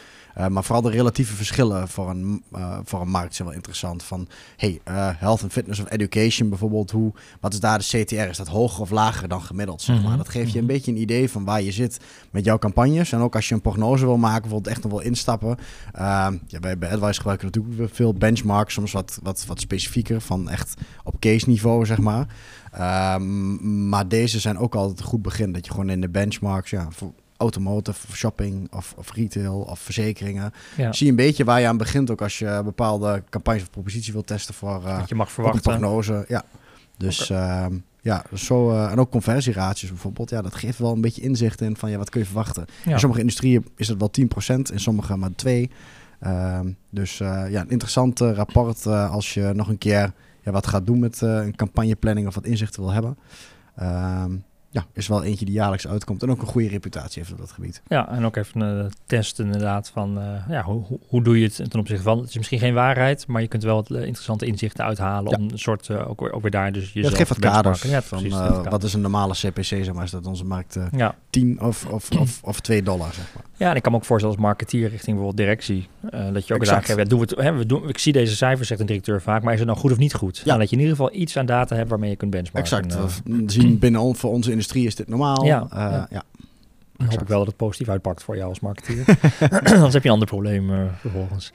Maar 0.48 0.64
vooral 0.64 0.82
de 0.82 0.90
relatieve 0.90 1.34
verschillen 1.34 1.88
voor 1.88 2.10
een, 2.10 2.42
voor 2.84 3.00
een 3.00 3.08
markt 3.08 3.34
zijn 3.34 3.48
wel 3.48 3.56
interessant. 3.56 4.02
Van 4.02 4.28
hey, 4.56 4.80
health 5.18 5.42
and 5.42 5.52
fitness 5.52 5.80
of 5.80 5.90
education 5.90 6.48
bijvoorbeeld. 6.48 6.90
Hoe, 6.90 7.12
wat 7.40 7.52
is 7.52 7.60
daar 7.60 7.78
de 7.78 7.84
CTR? 7.84 8.14
Is 8.14 8.36
dat 8.36 8.48
hoger 8.48 8.80
of 8.80 8.90
lager 8.90 9.28
dan 9.28 9.42
gemiddeld? 9.42 9.82
Zeg 9.82 9.96
maar? 9.96 10.04
Mhm, 10.08 10.16
Dat 10.16 10.28
geeft 10.28 10.52
je 10.52 10.58
een 10.58 10.64
mhm. 10.64 10.72
beetje 10.72 10.90
een 10.90 11.00
idee 11.00 11.30
van 11.30 11.44
waar 11.44 11.62
je 11.62 11.72
zit 11.72 12.00
met 12.30 12.44
jouw 12.44 12.58
campagnes. 12.58 13.12
En 13.12 13.20
ook 13.20 13.34
als 13.34 13.48
je 13.48 13.54
een 13.54 13.60
prognose 13.60 14.04
wil 14.04 14.16
maken, 14.16 14.40
bijvoorbeeld 14.40 14.74
echt 14.74 14.82
nog 14.82 14.92
wil 14.92 15.00
instappen. 15.00 15.56
Ehm, 15.92 16.36
ja, 16.46 16.58
bij, 16.60 16.78
bij 16.78 16.90
AdWise 16.92 17.16
gebruiken 17.16 17.50
we 17.50 17.58
natuurlijk 17.58 17.94
veel 17.94 18.14
benchmarks. 18.14 18.74
Soms 18.74 18.92
wat, 18.92 19.18
wat, 19.22 19.44
wat 19.46 19.60
specifieker 19.60 20.20
van 20.20 20.48
echt 20.48 20.74
op 21.04 21.20
case 21.20 21.48
niveau, 21.48 21.86
zeg 21.86 21.98
maar. 21.98 22.26
Ehm, 22.76 23.88
maar 23.88 24.08
deze 24.08 24.40
zijn 24.40 24.58
ook 24.58 24.74
altijd 24.74 24.98
een 24.98 25.04
goed 25.04 25.22
begin. 25.22 25.52
Dat 25.52 25.64
je 25.66 25.70
gewoon 25.70 25.90
in 25.90 26.00
de 26.00 26.08
benchmarks, 26.08 26.70
ja, 26.70 26.86
voor 26.90 27.12
automotive, 27.36 28.06
of 28.08 28.16
shopping 28.16 28.72
of, 28.72 28.94
of 28.96 29.12
retail 29.12 29.58
of 29.58 29.78
verzekeringen. 29.78 30.52
ja. 30.76 30.92
Zie 30.92 31.06
je 31.06 31.12
een 31.12 31.18
beetje 31.18 31.44
waar 31.44 31.60
je 31.60 31.66
aan 31.66 31.76
begint 31.76 32.10
ook 32.10 32.22
als 32.22 32.38
je 32.38 32.60
bepaalde 32.64 33.22
campagnes 33.30 33.62
of 33.62 33.70
propositie 33.70 34.12
wilt 34.12 34.26
testen 34.26 34.54
voor 34.54 34.82
eh, 34.86 34.98
Wat 34.98 35.08
je 35.08 35.14
mag 35.14 35.32
verwachten. 35.32 35.62
prognose. 35.62 36.24
Ja. 36.28 36.44
Dus 36.96 37.30
ehm, 37.30 37.74
ja, 38.00 38.24
zo, 38.34 38.70
eh, 38.70 38.90
en 38.90 38.98
ook 38.98 39.10
conversieratio's 39.10 39.90
bijvoorbeeld. 39.90 40.30
Ja, 40.30 40.42
dat 40.42 40.54
geeft 40.54 40.78
wel 40.78 40.92
een 40.92 41.00
beetje 41.00 41.22
inzicht 41.22 41.60
in 41.60 41.76
van 41.76 41.90
ja, 41.90 41.98
wat 41.98 42.10
kun 42.10 42.20
je 42.20 42.26
verwachten. 42.26 42.66
Ja. 42.84 42.92
In 42.92 42.98
sommige 42.98 43.20
industrieën 43.20 43.66
is 43.76 43.88
het 43.88 43.98
wel 43.98 44.10
10%, 44.10 44.72
in 44.72 44.80
sommige 44.80 45.16
maar 45.16 45.30
2%. 45.44 45.72
Ehm, 46.20 46.70
dus 46.90 47.20
eh, 47.20 47.50
ja, 47.50 47.60
een 47.60 47.70
interessant 47.70 48.20
rapport 48.20 48.86
als 48.86 49.34
je 49.34 49.52
nog 49.54 49.68
een 49.68 49.78
keer 49.78 50.12
ja, 50.46 50.52
wat 50.52 50.66
gaat 50.66 50.86
doen 50.86 50.98
met 50.98 51.22
eh, 51.22 51.44
een 51.44 51.56
campagneplanning 51.56 52.26
of 52.26 52.34
wat 52.34 52.44
inzichten 52.44 52.82
wil 52.82 52.92
hebben. 52.92 53.18
Ehm, 53.76 54.36
ja, 54.76 54.86
is 54.92 55.08
wel 55.08 55.22
eentje 55.24 55.44
die 55.44 55.54
jaarlijks 55.54 55.86
uitkomt 55.88 56.22
en 56.22 56.30
ook 56.30 56.40
een 56.40 56.46
goede 56.46 56.68
reputatie 56.68 57.22
heeft 57.22 57.32
op 57.34 57.38
dat 57.38 57.50
gebied. 57.50 57.82
Ja, 57.88 58.08
en 58.08 58.24
ook 58.24 58.36
even 58.36 58.60
een 58.60 58.92
test 59.06 59.38
inderdaad 59.38 59.90
van 59.94 60.18
eh, 60.20 60.48
ja, 60.48 60.62
hoe, 60.62 60.82
hoe, 60.84 60.98
hoe 61.08 61.22
doe 61.22 61.38
je 61.40 61.44
het 61.44 61.70
ten 61.70 61.80
opzichte 61.80 62.02
van. 62.02 62.18
Het 62.18 62.28
is 62.28 62.36
misschien 62.36 62.58
geen 62.58 62.74
waarheid, 62.74 63.26
maar 63.26 63.42
je 63.42 63.48
kunt 63.48 63.62
wel 63.62 63.74
wat 63.74 63.90
eh, 63.90 63.96
interessante 63.96 64.46
inzichten 64.46 64.84
uithalen 64.84 65.30
Ja. 65.30 65.36
om 65.36 65.48
een 65.50 65.58
soort 65.58 65.88
eh, 65.88 66.08
ook, 66.10 66.20
weer, 66.20 66.32
ook 66.32 66.42
weer 66.42 66.50
daar 66.50 66.72
dus 66.72 66.84
Ja, 66.84 66.90
jezelf 66.92 67.18
het 67.18 67.28
geeft 67.28 67.40
wat 67.42 67.52
kaders 67.52 67.82
Ja, 67.82 68.02
van 68.02 68.18
precies, 68.18 68.38
eh, 68.38 68.56
geeft 68.56 68.68
wat 68.68 68.82
is 68.84 68.94
een 68.94 69.00
normale 69.00 69.34
CPC, 69.34 69.62
zeg 69.64 69.92
maar, 69.92 70.04
is 70.04 70.10
dat 70.10 70.26
onze 70.26 70.44
markt 70.44 70.76
eh, 70.76 70.84
Ja. 70.96 71.14
10 71.30 71.60
of, 71.60 71.86
of, 71.86 72.10
of, 72.10 72.40
of 72.42 72.60
2 72.60 72.82
dollar, 72.82 73.12
zeg 73.14 73.30
maar. 73.34 73.44
ja, 73.56 73.70
en 73.70 73.76
ik 73.76 73.82
kan 73.82 73.92
me 73.92 73.98
ook 73.98 74.04
voorstellen 74.04 74.36
als 74.36 74.44
marketeer 74.46 74.80
richting 74.88 75.16
bijvoorbeeld 75.16 75.36
directie, 75.36 75.88
eh, 76.10 76.32
dat 76.32 76.46
je 76.46 76.54
ook 76.54 76.60
Exact. 76.60 76.86
ja, 76.86 77.04
doen 77.04 77.20
we 77.20 77.26
het, 77.30 77.38
hè, 77.44 77.52
we 77.52 77.66
doen, 77.66 77.88
ik 77.88 77.98
zie 77.98 78.12
deze 78.12 78.36
cijfers, 78.36 78.68
zegt 78.68 78.80
een 78.80 78.86
directeur 78.86 79.22
vaak, 79.22 79.42
maar 79.42 79.52
is 79.52 79.58
het 79.58 79.68
nou 79.68 79.80
goed 79.80 79.92
of 79.92 79.98
niet 79.98 80.14
goed? 80.14 80.36
Ja. 80.36 80.42
Nou, 80.46 80.58
dat 80.58 80.70
je 80.70 80.76
in 80.76 80.82
ieder 80.82 80.96
geval 80.96 81.14
iets 81.14 81.36
aan 81.36 81.46
data 81.46 81.76
hebt 81.76 81.88
waarmee 81.90 82.10
je 82.10 82.16
kunt 82.16 82.30
benchmarken. 82.30 82.78
Exact. 82.78 82.94
Eh, 82.94 83.34
We 83.36 83.42
zien 83.46 83.78
binnen 83.78 84.00
on, 84.00 84.16
voor 84.16 84.30
onze 84.30 84.50
industrie 84.50 84.65
is 84.74 84.94
dit 84.94 85.08
normaal. 85.08 85.44
Ja, 85.44 85.66
Eh, 85.70 85.78
ja. 85.78 86.06
ja. 86.10 86.22
Dan 86.96 87.08
hoop 87.08 87.20
ik 87.20 87.28
wel 87.28 87.38
dat 87.38 87.46
het 87.46 87.56
positief 87.56 87.88
uitpakt 87.88 88.22
voor 88.22 88.36
jou 88.36 88.48
als 88.48 88.60
marketeer. 88.60 89.04
Anders 89.74 89.92
heb 89.92 90.02
je 90.02 90.08
een 90.08 90.14
ander 90.14 90.28
probleem 90.28 90.72
eh, 90.72 90.80
vervolgens. 90.96 91.52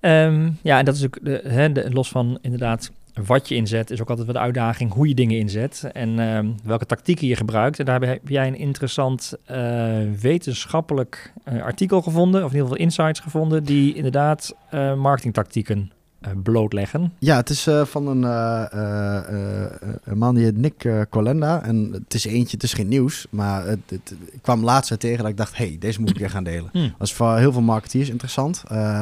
Ehm, 0.00 0.50
ja, 0.62 0.78
en 0.78 0.84
dat 0.84 0.94
is 0.94 1.04
ook 1.04 1.18
de, 1.22 1.40
hè, 1.44 1.72
de, 1.72 1.90
los 1.90 2.08
van 2.08 2.38
inderdaad 2.40 2.90
wat 3.14 3.48
je 3.48 3.54
inzet, 3.54 3.90
is 3.90 4.00
ook 4.00 4.08
altijd 4.08 4.26
wat 4.26 4.36
de 4.36 4.42
uitdaging 4.42 4.92
hoe 4.92 5.08
je 5.08 5.14
dingen 5.14 5.38
inzet 5.38 5.90
en 5.92 6.18
ehm, 6.18 6.46
welke 6.64 6.86
tactieken 6.86 7.26
je 7.26 7.36
gebruikt. 7.36 7.78
En 7.78 7.84
daar 7.84 8.02
heb 8.02 8.28
jij 8.28 8.46
een 8.46 8.56
interessant 8.56 9.34
eh, 9.44 9.98
wetenschappelijk 10.20 11.32
eh, 11.44 11.62
artikel 11.62 12.02
gevonden, 12.02 12.44
of 12.44 12.50
in 12.50 12.56
ieder 12.56 12.68
geval 12.68 12.84
insights 12.84 13.20
gevonden, 13.20 13.64
die 13.64 13.94
inderdaad 13.94 14.54
eh, 14.70 14.94
marketingtactieken 14.94 15.92
blootleggen. 16.42 17.12
Ja, 17.18 17.36
het 17.36 17.50
is 17.50 17.66
eh, 17.66 17.84
van 17.84 18.06
een, 18.06 18.24
eh, 18.24 18.72
eh, 18.72 19.64
eh, 19.64 19.72
een 20.04 20.18
man 20.18 20.34
die 20.34 20.44
heet 20.44 20.56
Nick 20.56 20.84
eh, 20.84 21.00
Colenda. 21.10 21.62
En 21.62 21.90
het 21.92 22.14
is 22.14 22.24
eentje, 22.24 22.50
het 22.56 22.62
is 22.62 22.72
geen 22.72 22.88
nieuws. 22.88 23.26
Maar 23.30 23.66
het, 23.66 23.78
het- 23.88 24.14
ik 24.32 24.42
kwam 24.42 24.64
laatst 24.64 25.00
tegen 25.00 25.18
dat 25.18 25.28
ik 25.28 25.36
dacht, 25.36 25.56
hey, 25.56 25.76
deze 25.80 26.00
moet 26.00 26.10
ik 26.10 26.18
weer 26.18 26.30
gaan 26.30 26.44
delen. 26.44 26.68
Hm. 26.72 26.78
Dat 26.98 27.06
is 27.08 27.12
voor 27.12 27.36
heel 27.38 27.52
veel 27.52 27.60
marketeers 27.62 28.08
interessant. 28.08 28.62
Eh, 28.68 29.00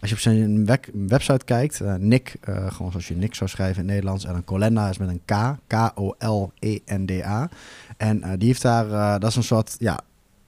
als 0.00 0.10
je 0.10 0.14
op 0.16 0.20
zijn 0.20 0.68
website 1.06 1.44
kijkt, 1.44 1.80
eh, 1.80 1.94
Nick, 1.94 2.36
eh, 2.40 2.72
gewoon 2.72 2.90
zoals 2.90 3.08
je 3.08 3.16
Nick 3.16 3.34
zou 3.34 3.50
schrijven 3.50 3.74
in 3.76 3.82
het 3.82 3.90
Nederlands. 3.94 4.24
En 4.24 4.34
een 4.34 4.44
Colenda 4.44 4.88
is 4.88 4.98
met 4.98 5.08
een 5.08 5.20
K, 5.24 5.56
K-O-L-E-N-D-A. 5.66 7.48
En 7.96 8.22
eh, 8.22 8.30
die 8.38 8.46
heeft 8.48 8.62
daar, 8.62 8.90
eh, 8.92 9.20
dat 9.20 9.30
is 9.30 9.36
een 9.36 9.42
soort, 9.42 9.74
ja, 9.78 10.00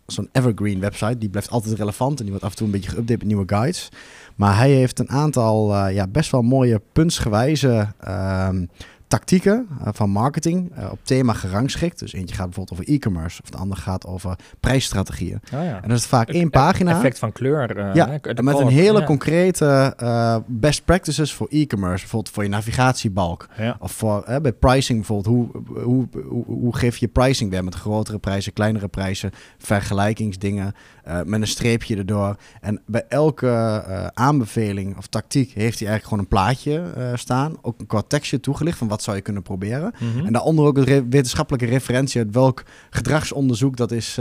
zo'n 0.07 0.29
evergreen 0.33 0.81
website. 0.81 1.19
Die 1.19 1.29
blijft 1.29 1.51
altijd 1.51 1.75
relevant 1.75 2.19
en 2.19 2.23
die 2.23 2.31
wordt 2.31 2.45
af 2.45 2.51
en 2.51 2.57
toe 2.57 2.67
een 2.67 2.73
beetje 2.73 2.91
geüpdate 2.91 3.19
met 3.19 3.25
nieuwe 3.25 3.45
guides. 3.47 3.89
Maar 4.35 4.57
hij 4.57 4.71
heeft 4.71 4.99
een 4.99 5.11
aantal 5.11 5.75
eh, 5.75 5.95
ja, 5.95 6.07
best 6.07 6.31
wel 6.31 6.43
mooie 6.43 6.81
puntsgewijze 6.93 7.89
ehm, 8.01 8.65
tactieken 9.14 9.66
eh, 9.85 9.88
van 9.92 10.11
marketing 10.11 10.73
eh, 10.76 10.90
op 10.90 10.99
thema 11.02 11.33
gerangschikt. 11.33 11.99
Dus 11.99 12.12
eentje 12.12 12.35
gaat 12.35 12.44
bijvoorbeeld 12.44 12.80
over 12.80 12.94
e-commerce 12.94 13.42
of 13.42 13.50
de 13.50 13.56
andere 13.56 13.80
gaat 13.80 14.06
over 14.06 14.38
prijsstrategieën. 14.61 15.40
Oh 15.54 15.62
ja. 15.64 15.83
En 15.83 15.88
dat 15.88 15.99
is 15.99 16.06
vaak 16.06 16.28
één 16.28 16.50
pagina. 16.50 16.97
Effect 16.97 17.18
van 17.18 17.33
kleur. 17.33 17.76
eh, 17.76 17.94
Ja, 17.94 18.09
hè, 18.23 18.42
met 18.42 18.59
een 18.59 18.66
hele 18.68 18.99
ja. 19.00 19.04
concrete 19.04 20.42
best 20.47 20.85
practices 20.85 21.33
voor 21.33 21.47
e-commerce. 21.50 22.00
Bijvoorbeeld 22.00 22.35
voor 22.35 22.42
je 22.42 22.49
navigatiebalk. 22.49 23.49
Ja. 23.56 23.76
Of 23.78 23.92
voor, 23.92 24.25
bij 24.42 24.52
pricing 24.52 24.99
bijvoorbeeld. 24.99 25.37
Hoe, 25.37 25.83
hoe, 25.83 26.09
hoe, 26.28 26.44
hoe 26.47 26.76
geef 26.76 26.97
je 26.97 27.09
pricing 27.09 27.50
weer 27.50 27.64
met 27.64 27.75
grotere 27.75 28.18
prijzen, 28.18 28.52
kleinere 28.52 28.88
prijzen, 28.88 29.30
vergelijkingsdingen. 29.59 30.75
Eh, 31.05 31.21
met 31.25 31.41
een 31.41 31.47
streepje 31.47 31.97
erdoor. 31.97 32.37
En 32.61 32.81
bij 32.87 33.05
elke 33.09 33.49
eh, 33.49 34.07
aanbeveling 34.07 34.97
of 34.97 35.07
tactiek 35.07 35.53
heeft 35.53 35.79
hij 35.79 35.89
eigenlijk 35.89 36.05
gewoon 36.05 36.19
een 36.19 36.29
plaatje 36.29 36.93
eh, 36.97 37.11
staan. 37.15 37.57
Ook 37.63 37.81
een 37.81 37.87
kort 37.87 38.09
tekstje 38.09 38.41
toegelicht 38.41 38.79
van 38.79 38.89
wat 38.89 39.03
zou 39.03 39.17
je 39.17 39.23
kunnen 39.23 39.43
proberen. 39.43 39.95
Mhm. 39.99 40.27
En 40.27 40.33
daaronder 40.33 40.65
ook 40.65 40.77
een 40.77 40.85
re- 40.85 41.09
wetenschappelijke 41.09 41.67
referentie 41.67 42.21
uit 42.21 42.35
welk 42.35 42.63
gedragsonderzoek 42.91 43.77
dat 43.77 43.93
is 43.93 44.19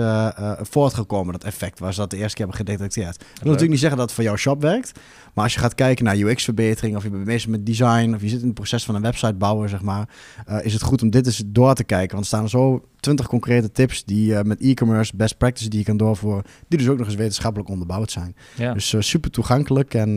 voortgekomen, 0.62 1.34
dat 1.34 1.44
effect, 1.44 1.80
waar 1.80 1.94
ze 1.94 2.00
dat 2.00 2.10
de 2.10 2.18
eerste 2.18 2.36
keer 2.36 2.46
hebben 2.46 2.66
gedetecteerd. 2.66 3.18
Dat 3.20 3.28
wil 3.28 3.44
natuurlijk 3.44 3.70
niet 3.70 3.80
zeggen 3.80 3.98
dat 3.98 4.06
het 4.06 4.16
voor 4.16 4.26
jouw 4.26 4.36
shop 4.36 4.62
werkt, 4.62 5.00
maar 5.34 5.44
als 5.44 5.54
je 5.54 5.60
gaat 5.60 5.76
kijken 5.76 6.06
naar 6.06 6.18
UX-verbetering 6.18 6.96
of 6.96 7.04
je 7.04 7.10
bent 7.10 7.24
bezig 7.24 7.50
met 7.50 7.66
design 7.66 8.14
of 8.14 8.22
je 8.22 8.30
zit 8.30 8.40
in 8.40 8.46
het 8.46 8.54
proces 8.54 8.86
van 8.86 8.96
een 8.96 9.02
website 9.02 9.34
bouwen, 9.34 9.70
zeg 9.70 9.82
maar, 9.82 10.10
eh, 10.46 10.66
is 10.66 10.74
het 10.74 10.82
goed 10.82 11.02
om 11.02 11.10
dit 11.10 11.26
eens 11.26 11.44
door 11.46 11.74
te 11.74 11.84
kijken. 11.84 12.12
Want 12.12 12.22
er 12.22 12.38
staan 12.38 12.50
zo 12.50 12.88
20 13.00 13.28
concrete 13.28 13.72
tips 13.72 14.04
die 14.04 14.36
eh, 14.36 14.44
met 14.44 14.62
e-commerce, 14.62 15.16
best 15.16 15.38
practices 15.38 15.70
die 15.70 15.80
je 15.80 15.86
kan 15.86 15.98
doorvoeren, 15.98 16.44
die 16.68 16.78
dus 16.80 16.88
ook 16.90 16.98
nog 16.98 17.08
eens 17.08 17.16
wetenschappelijk 17.16 17.70
onderbouwd 17.70 18.12
zijn. 18.12 18.36
ja. 18.56 18.74
Dus 18.74 18.94
eh, 18.94 19.02
super 19.02 19.32
toegankelijk 19.32 19.94
en 19.94 20.16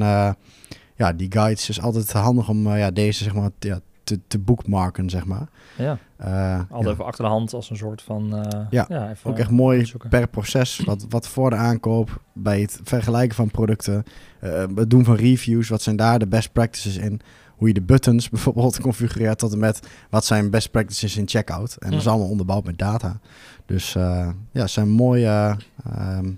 ja, 0.97 1.13
die 1.13 1.33
guides 1.33 1.69
is 1.69 1.81
altijd 1.81 2.13
handig 2.13 2.49
om 2.49 2.77
ja, 2.77 2.91
deze 2.91 3.25
zeg 3.25 3.35
maar 3.35 3.51
ja, 3.59 3.81
te, 4.05 4.21
te 4.29 4.39
bookmarken, 4.39 5.11
zeg 5.11 5.25
maar. 5.25 5.49
ja. 5.77 5.99
Eh, 6.17 6.59
Altijd 6.59 6.85
ja. 6.85 6.91
even 6.91 7.05
achter 7.05 7.25
de 7.25 7.31
hand 7.31 7.53
als 7.55 7.71
een 7.71 7.77
soort 7.77 8.03
van... 8.03 8.37
eh, 8.37 8.61
Ja, 8.71 9.11
even 9.11 9.31
Ook 9.31 9.39
echt 9.39 9.51
mooi 9.51 9.93
per 10.09 10.29
proces. 10.29 10.81
Wat, 10.85 11.07
wat 11.09 11.29
voor 11.29 11.51
de 11.51 11.57
aankoop, 11.57 12.21
bij 12.33 12.61
het 12.61 12.81
vergelijken 12.85 13.37
van 13.37 13.51
producten, 13.51 14.05
eh, 14.41 14.65
het 14.75 14.91
doen 14.91 15.05
van 15.05 15.15
reviews, 15.17 15.69
wat 15.69 15.83
zijn 15.83 15.97
daar 15.97 16.19
de 16.19 16.27
best 16.27 16.53
practices 16.53 16.97
in? 16.97 17.21
Hoe 17.57 17.69
je 17.69 17.75
de 17.75 17.83
buttons 17.83 18.29
bijvoorbeeld 18.37 18.81
configureert 18.81 19.39
tot 19.39 19.53
en 19.53 19.59
met 19.59 19.89
wat 20.11 20.25
zijn 20.25 20.51
best 20.51 20.71
practices 20.71 21.17
in 21.17 21.29
checkout. 21.29 21.77
En 21.79 21.91
dat 21.91 22.01
is 22.01 22.07
allemaal 22.07 22.29
onderbouwd 22.29 22.65
met 22.65 22.79
data. 22.79 23.19
Dus 23.67 23.95
eh, 23.95 24.29
ja, 24.53 24.61
het 24.61 24.71
zijn 24.71 24.89
mooie, 24.89 25.57
ehm, 25.85 26.31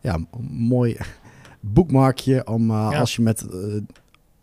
ja, 0.00 0.18
mooi 0.50 0.96
boekmarkje 1.60 2.46
om 2.46 2.70
eh, 2.70 3.00
als 3.00 3.16
je 3.16 3.22
met 3.22 3.48
eh, 3.48 3.58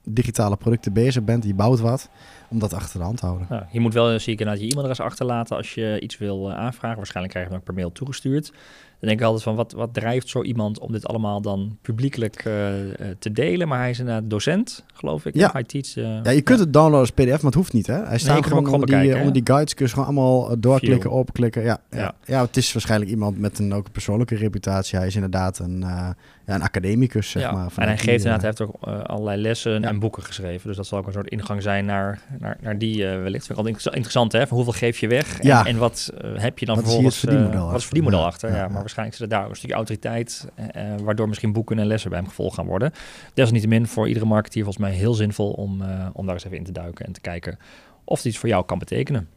digitale 0.04 0.56
producten 0.56 0.94
bezig 0.94 1.24
bent, 1.24 1.44
je 1.44 1.54
bouwt 1.54 1.80
wat, 1.80 2.10
om 2.50 2.60
dat 2.60 2.74
achter 2.74 3.00
de 3.00 3.06
hand 3.06 3.18
te 3.18 3.26
houden. 3.26 3.48
Nou, 3.50 3.64
je 3.72 3.80
moet 3.80 3.94
wel, 3.94 4.20
zie 4.20 4.34
ik, 4.34 4.40
inderdaad 4.40 4.64
je 4.64 4.70
e-mailadres 4.70 5.00
achterlaten 5.00 5.58
als 5.58 5.74
je 5.74 6.00
iets 6.00 6.18
wil 6.18 6.50
eh, 6.50 6.58
aanvragen. 6.58 6.98
Waarschijnlijk 6.98 7.34
krijg 7.34 7.48
je 7.48 7.54
hem 7.54 7.62
ook 7.62 7.68
per 7.68 7.76
mail 7.76 7.92
toegestuurd. 7.92 8.52
Dan 9.00 9.08
denk 9.10 9.20
ik 9.22 9.26
altijd 9.26 9.44
van, 9.44 9.56
wat, 9.56 9.72
wat 9.72 9.94
drijft 9.94 10.30
zo 10.30 10.44
iemand 10.44 10.80
om 10.80 10.92
dit 10.92 11.08
allemaal 11.08 11.42
dan 11.42 11.78
publiekelijk 11.82 12.42
eh, 12.46 12.80
eh, 12.90 13.16
te 13.20 13.32
delen? 13.32 13.68
Maar 13.68 13.80
hij 13.80 13.90
is 13.90 14.00
inderdaad 14.00 14.30
docent, 14.30 14.84
geloof 14.94 15.26
ik. 15.26 15.36
Ja. 15.36 15.50
Hij 15.54 15.64
teach, 15.64 15.96
eh, 15.98 16.24
Ja, 16.24 16.30
je 16.32 16.42
kunt 16.42 16.60
het 16.60 16.74
downloaden 16.74 17.00
als 17.00 17.12
pdf, 17.12 17.28
maar 17.30 17.40
het 17.42 17.54
hoeft 17.54 17.74
niet, 17.74 17.88
hè? 17.88 18.04
Hij 18.06 18.18
staat 18.18 18.44
gewoon 18.46 18.66
gewoon 18.66 18.82
onder 18.82 19.00
die, 19.02 19.16
onder 19.18 19.34
die 19.34 19.42
guides. 19.46 19.74
Kun 19.74 19.86
je 19.86 19.92
gewoon 19.92 20.06
allemaal 20.06 20.60
doorklikken, 20.60 21.10
View. 21.10 21.20
opklikken. 21.20 21.64
Ja, 21.64 21.80
ja. 21.90 21.98
Ja. 21.98 22.14
Ja. 22.26 22.42
het 22.42 22.58
is 22.58 22.74
waarschijnlijk 22.74 23.12
iemand 23.12 23.40
met 23.40 23.60
een, 23.60 23.74
ook 23.74 23.86
een 23.86 23.92
persoonlijke 23.92 24.36
reputatie. 24.36 24.98
Hij 24.98 25.08
is 25.08 25.16
inderdaad 25.16 25.60
een, 25.60 25.80
ja, 25.80 26.16
een 26.46 26.62
academicus, 26.62 27.30
zeg 27.30 27.42
ja. 27.42 27.52
maar. 27.52 27.64
en 27.64 27.72
vanuit 27.72 27.90
hij 28.02 28.08
geeft 28.14 28.26
inderdaad, 28.26 28.58
hij 28.58 28.66
heeft 28.68 28.76
ook 28.76 29.06
allerlei 29.08 29.42
lessen 29.42 29.84
en 29.84 30.00
boeken 30.00 30.24
geschreven. 30.24 30.68
Dus 30.68 30.78
dat 30.78 30.88
zal 30.88 30.98
ook 31.00 31.08
een 31.08 31.14
soort 31.14 31.30
ingang 31.30 31.62
zijn 31.62 31.86
naar, 31.86 32.22
naar, 32.40 32.58
naar 32.62 32.78
die 32.78 33.06
wellicht. 33.06 33.46
Vind 33.46 33.50
ik 33.50 33.66
altijd 33.66 33.76
inter- 33.76 33.94
interessant, 33.94 34.32
hè? 34.32 34.48
Van 34.48 34.58
hoeveel 34.58 34.74
geef 34.76 34.98
je 35.00 35.08
weg? 35.08 35.40
En, 35.40 35.48
Ja. 35.48 35.66
en 35.66 35.78
wat 35.78 36.12
heb 36.38 36.60
je 36.60 36.66
dan 36.66 36.76
Wat 36.76 36.84
is 36.84 36.90
vervolgens... 36.92 37.20
verdienmodel 37.20 37.62
eh, 37.62 37.72
wat 37.72 37.80
is 37.80 37.86
verdienmodel 37.86 38.26
achter? 38.26 38.56
ja. 38.56 38.68
maar 38.68 38.86
waarschijnlijk 38.94 39.18
zit 39.18 39.32
er 39.32 39.38
daar 39.38 39.50
een 39.50 39.56
stukje 39.56 39.76
autoriteit... 39.76 40.48
eh, 40.56 40.94
eh, 40.94 41.00
waardoor 41.00 41.28
misschien 41.28 41.54
boeken 41.54 41.80
en 41.80 41.86
lessen 41.86 42.10
bij 42.10 42.20
hem 42.20 42.28
gevolgd 42.28 42.56
gaan 42.56 42.66
worden. 42.66 42.92
Desalniettemin 43.34 43.88
voor 43.88 44.08
iedere 44.08 44.26
marketeer 44.26 44.64
volgens 44.64 44.86
mij 44.86 44.94
heel 44.94 45.14
zinvol... 45.14 45.52
om, 45.52 45.82
eh, 45.82 46.08
om 46.14 46.26
daar 46.26 46.34
eens 46.34 46.46
even 46.46 46.58
in 46.58 46.64
te 46.64 46.72
duiken 46.72 47.06
en 47.06 47.12
te 47.12 47.22
kijken... 47.22 47.58
of 48.04 48.18
het 48.18 48.26
iets 48.26 48.38
voor 48.38 48.50
jou 48.50 48.66
kan 48.66 48.80
betekenen. 48.80 49.28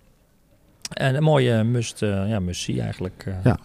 En 0.93 1.15
een 1.15 1.23
mooie 1.23 1.65
must, 1.65 2.03
eh, 2.03 2.29
ja, 2.29 2.41
must 2.41 2.61
see 2.63 2.81
eigenlijk. 2.81 3.25
Ja. 3.45 3.59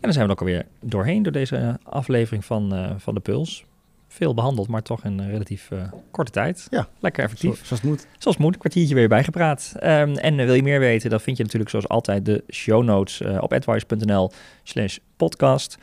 En 0.00 0.06
dan 0.06 0.12
zijn 0.12 0.26
we 0.26 0.32
ook 0.32 0.40
alweer 0.40 0.66
doorheen 0.80 1.22
door 1.22 1.32
deze 1.32 1.78
aflevering 1.82 2.44
van, 2.44 2.94
van 2.98 3.14
de 3.14 3.20
Puls. 3.20 3.64
Veel 4.12 4.34
behandeld, 4.34 4.68
maar 4.68 4.82
toch 4.82 5.04
in 5.04 5.18
een 5.18 5.30
relatief 5.30 5.70
eh, 5.70 5.92
korte 6.10 6.30
tijd. 6.30 6.66
Ja. 6.70 6.88
Lekker 6.98 7.22
zo, 7.22 7.28
effectief. 7.28 7.66
zoals 7.66 7.82
het 7.82 7.90
moet. 7.90 8.06
Zoals 8.18 8.36
het 8.36 8.38
moet, 8.38 8.54
een 8.54 8.60
kwartiertje 8.60 8.94
weer 8.94 9.08
bijgepraat. 9.08 9.74
Ehm, 9.78 10.14
en 10.14 10.38
eh, 10.38 10.44
wil 10.46 10.54
je 10.54 10.62
meer 10.62 10.80
weten, 10.80 11.10
dan 11.10 11.20
vind 11.20 11.36
je 11.36 11.42
natuurlijk 11.42 11.70
zoals 11.70 11.88
altijd 11.88 12.24
de 12.24 12.44
show 12.52 12.82
notes 12.82 13.20
eh, 13.20 13.38
op 13.40 13.52
advice.nl 13.52 14.30
slash 14.62 14.98
podcast. 15.16 15.78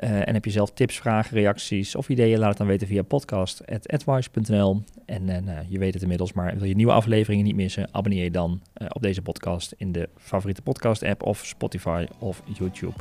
Eh, 0.00 0.28
en 0.28 0.34
heb 0.34 0.44
je 0.44 0.50
zelf 0.50 0.70
tips, 0.70 0.98
vragen, 0.98 1.36
reacties 1.36 1.94
of 1.94 2.08
ideeën, 2.08 2.38
laat 2.38 2.48
het 2.48 2.58
dan 2.58 2.66
weten 2.66 2.86
via 2.86 3.02
podcast.advice.nl. 3.02 4.82
En 5.06 5.28
eh, 5.28 5.42
nou, 5.42 5.66
je 5.68 5.78
weet 5.78 5.92
het 5.94 6.02
inmiddels, 6.02 6.32
maar 6.32 6.56
wil 6.56 6.68
je 6.68 6.74
nieuwe 6.74 6.92
afleveringen 6.92 7.44
niet 7.44 7.54
missen, 7.54 7.88
abonneer 7.92 8.24
je 8.24 8.30
dan 8.30 8.60
eh, 8.72 8.86
op 8.90 9.02
deze 9.02 9.22
podcast 9.22 9.74
in 9.76 9.92
de 9.92 10.08
favoriete 10.16 10.62
podcast 10.62 11.02
app 11.02 11.22
of 11.22 11.44
Spotify 11.44 12.06
of 12.18 12.42
YouTube. 12.44 12.94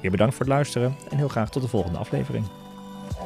Weer 0.00 0.10
bedankt 0.10 0.34
voor 0.34 0.44
het 0.44 0.54
luisteren 0.54 0.94
en 1.10 1.16
heel 1.16 1.28
graag 1.28 1.50
tot 1.50 1.62
de 1.62 1.68
volgende 1.68 1.98
aflevering. 1.98 2.67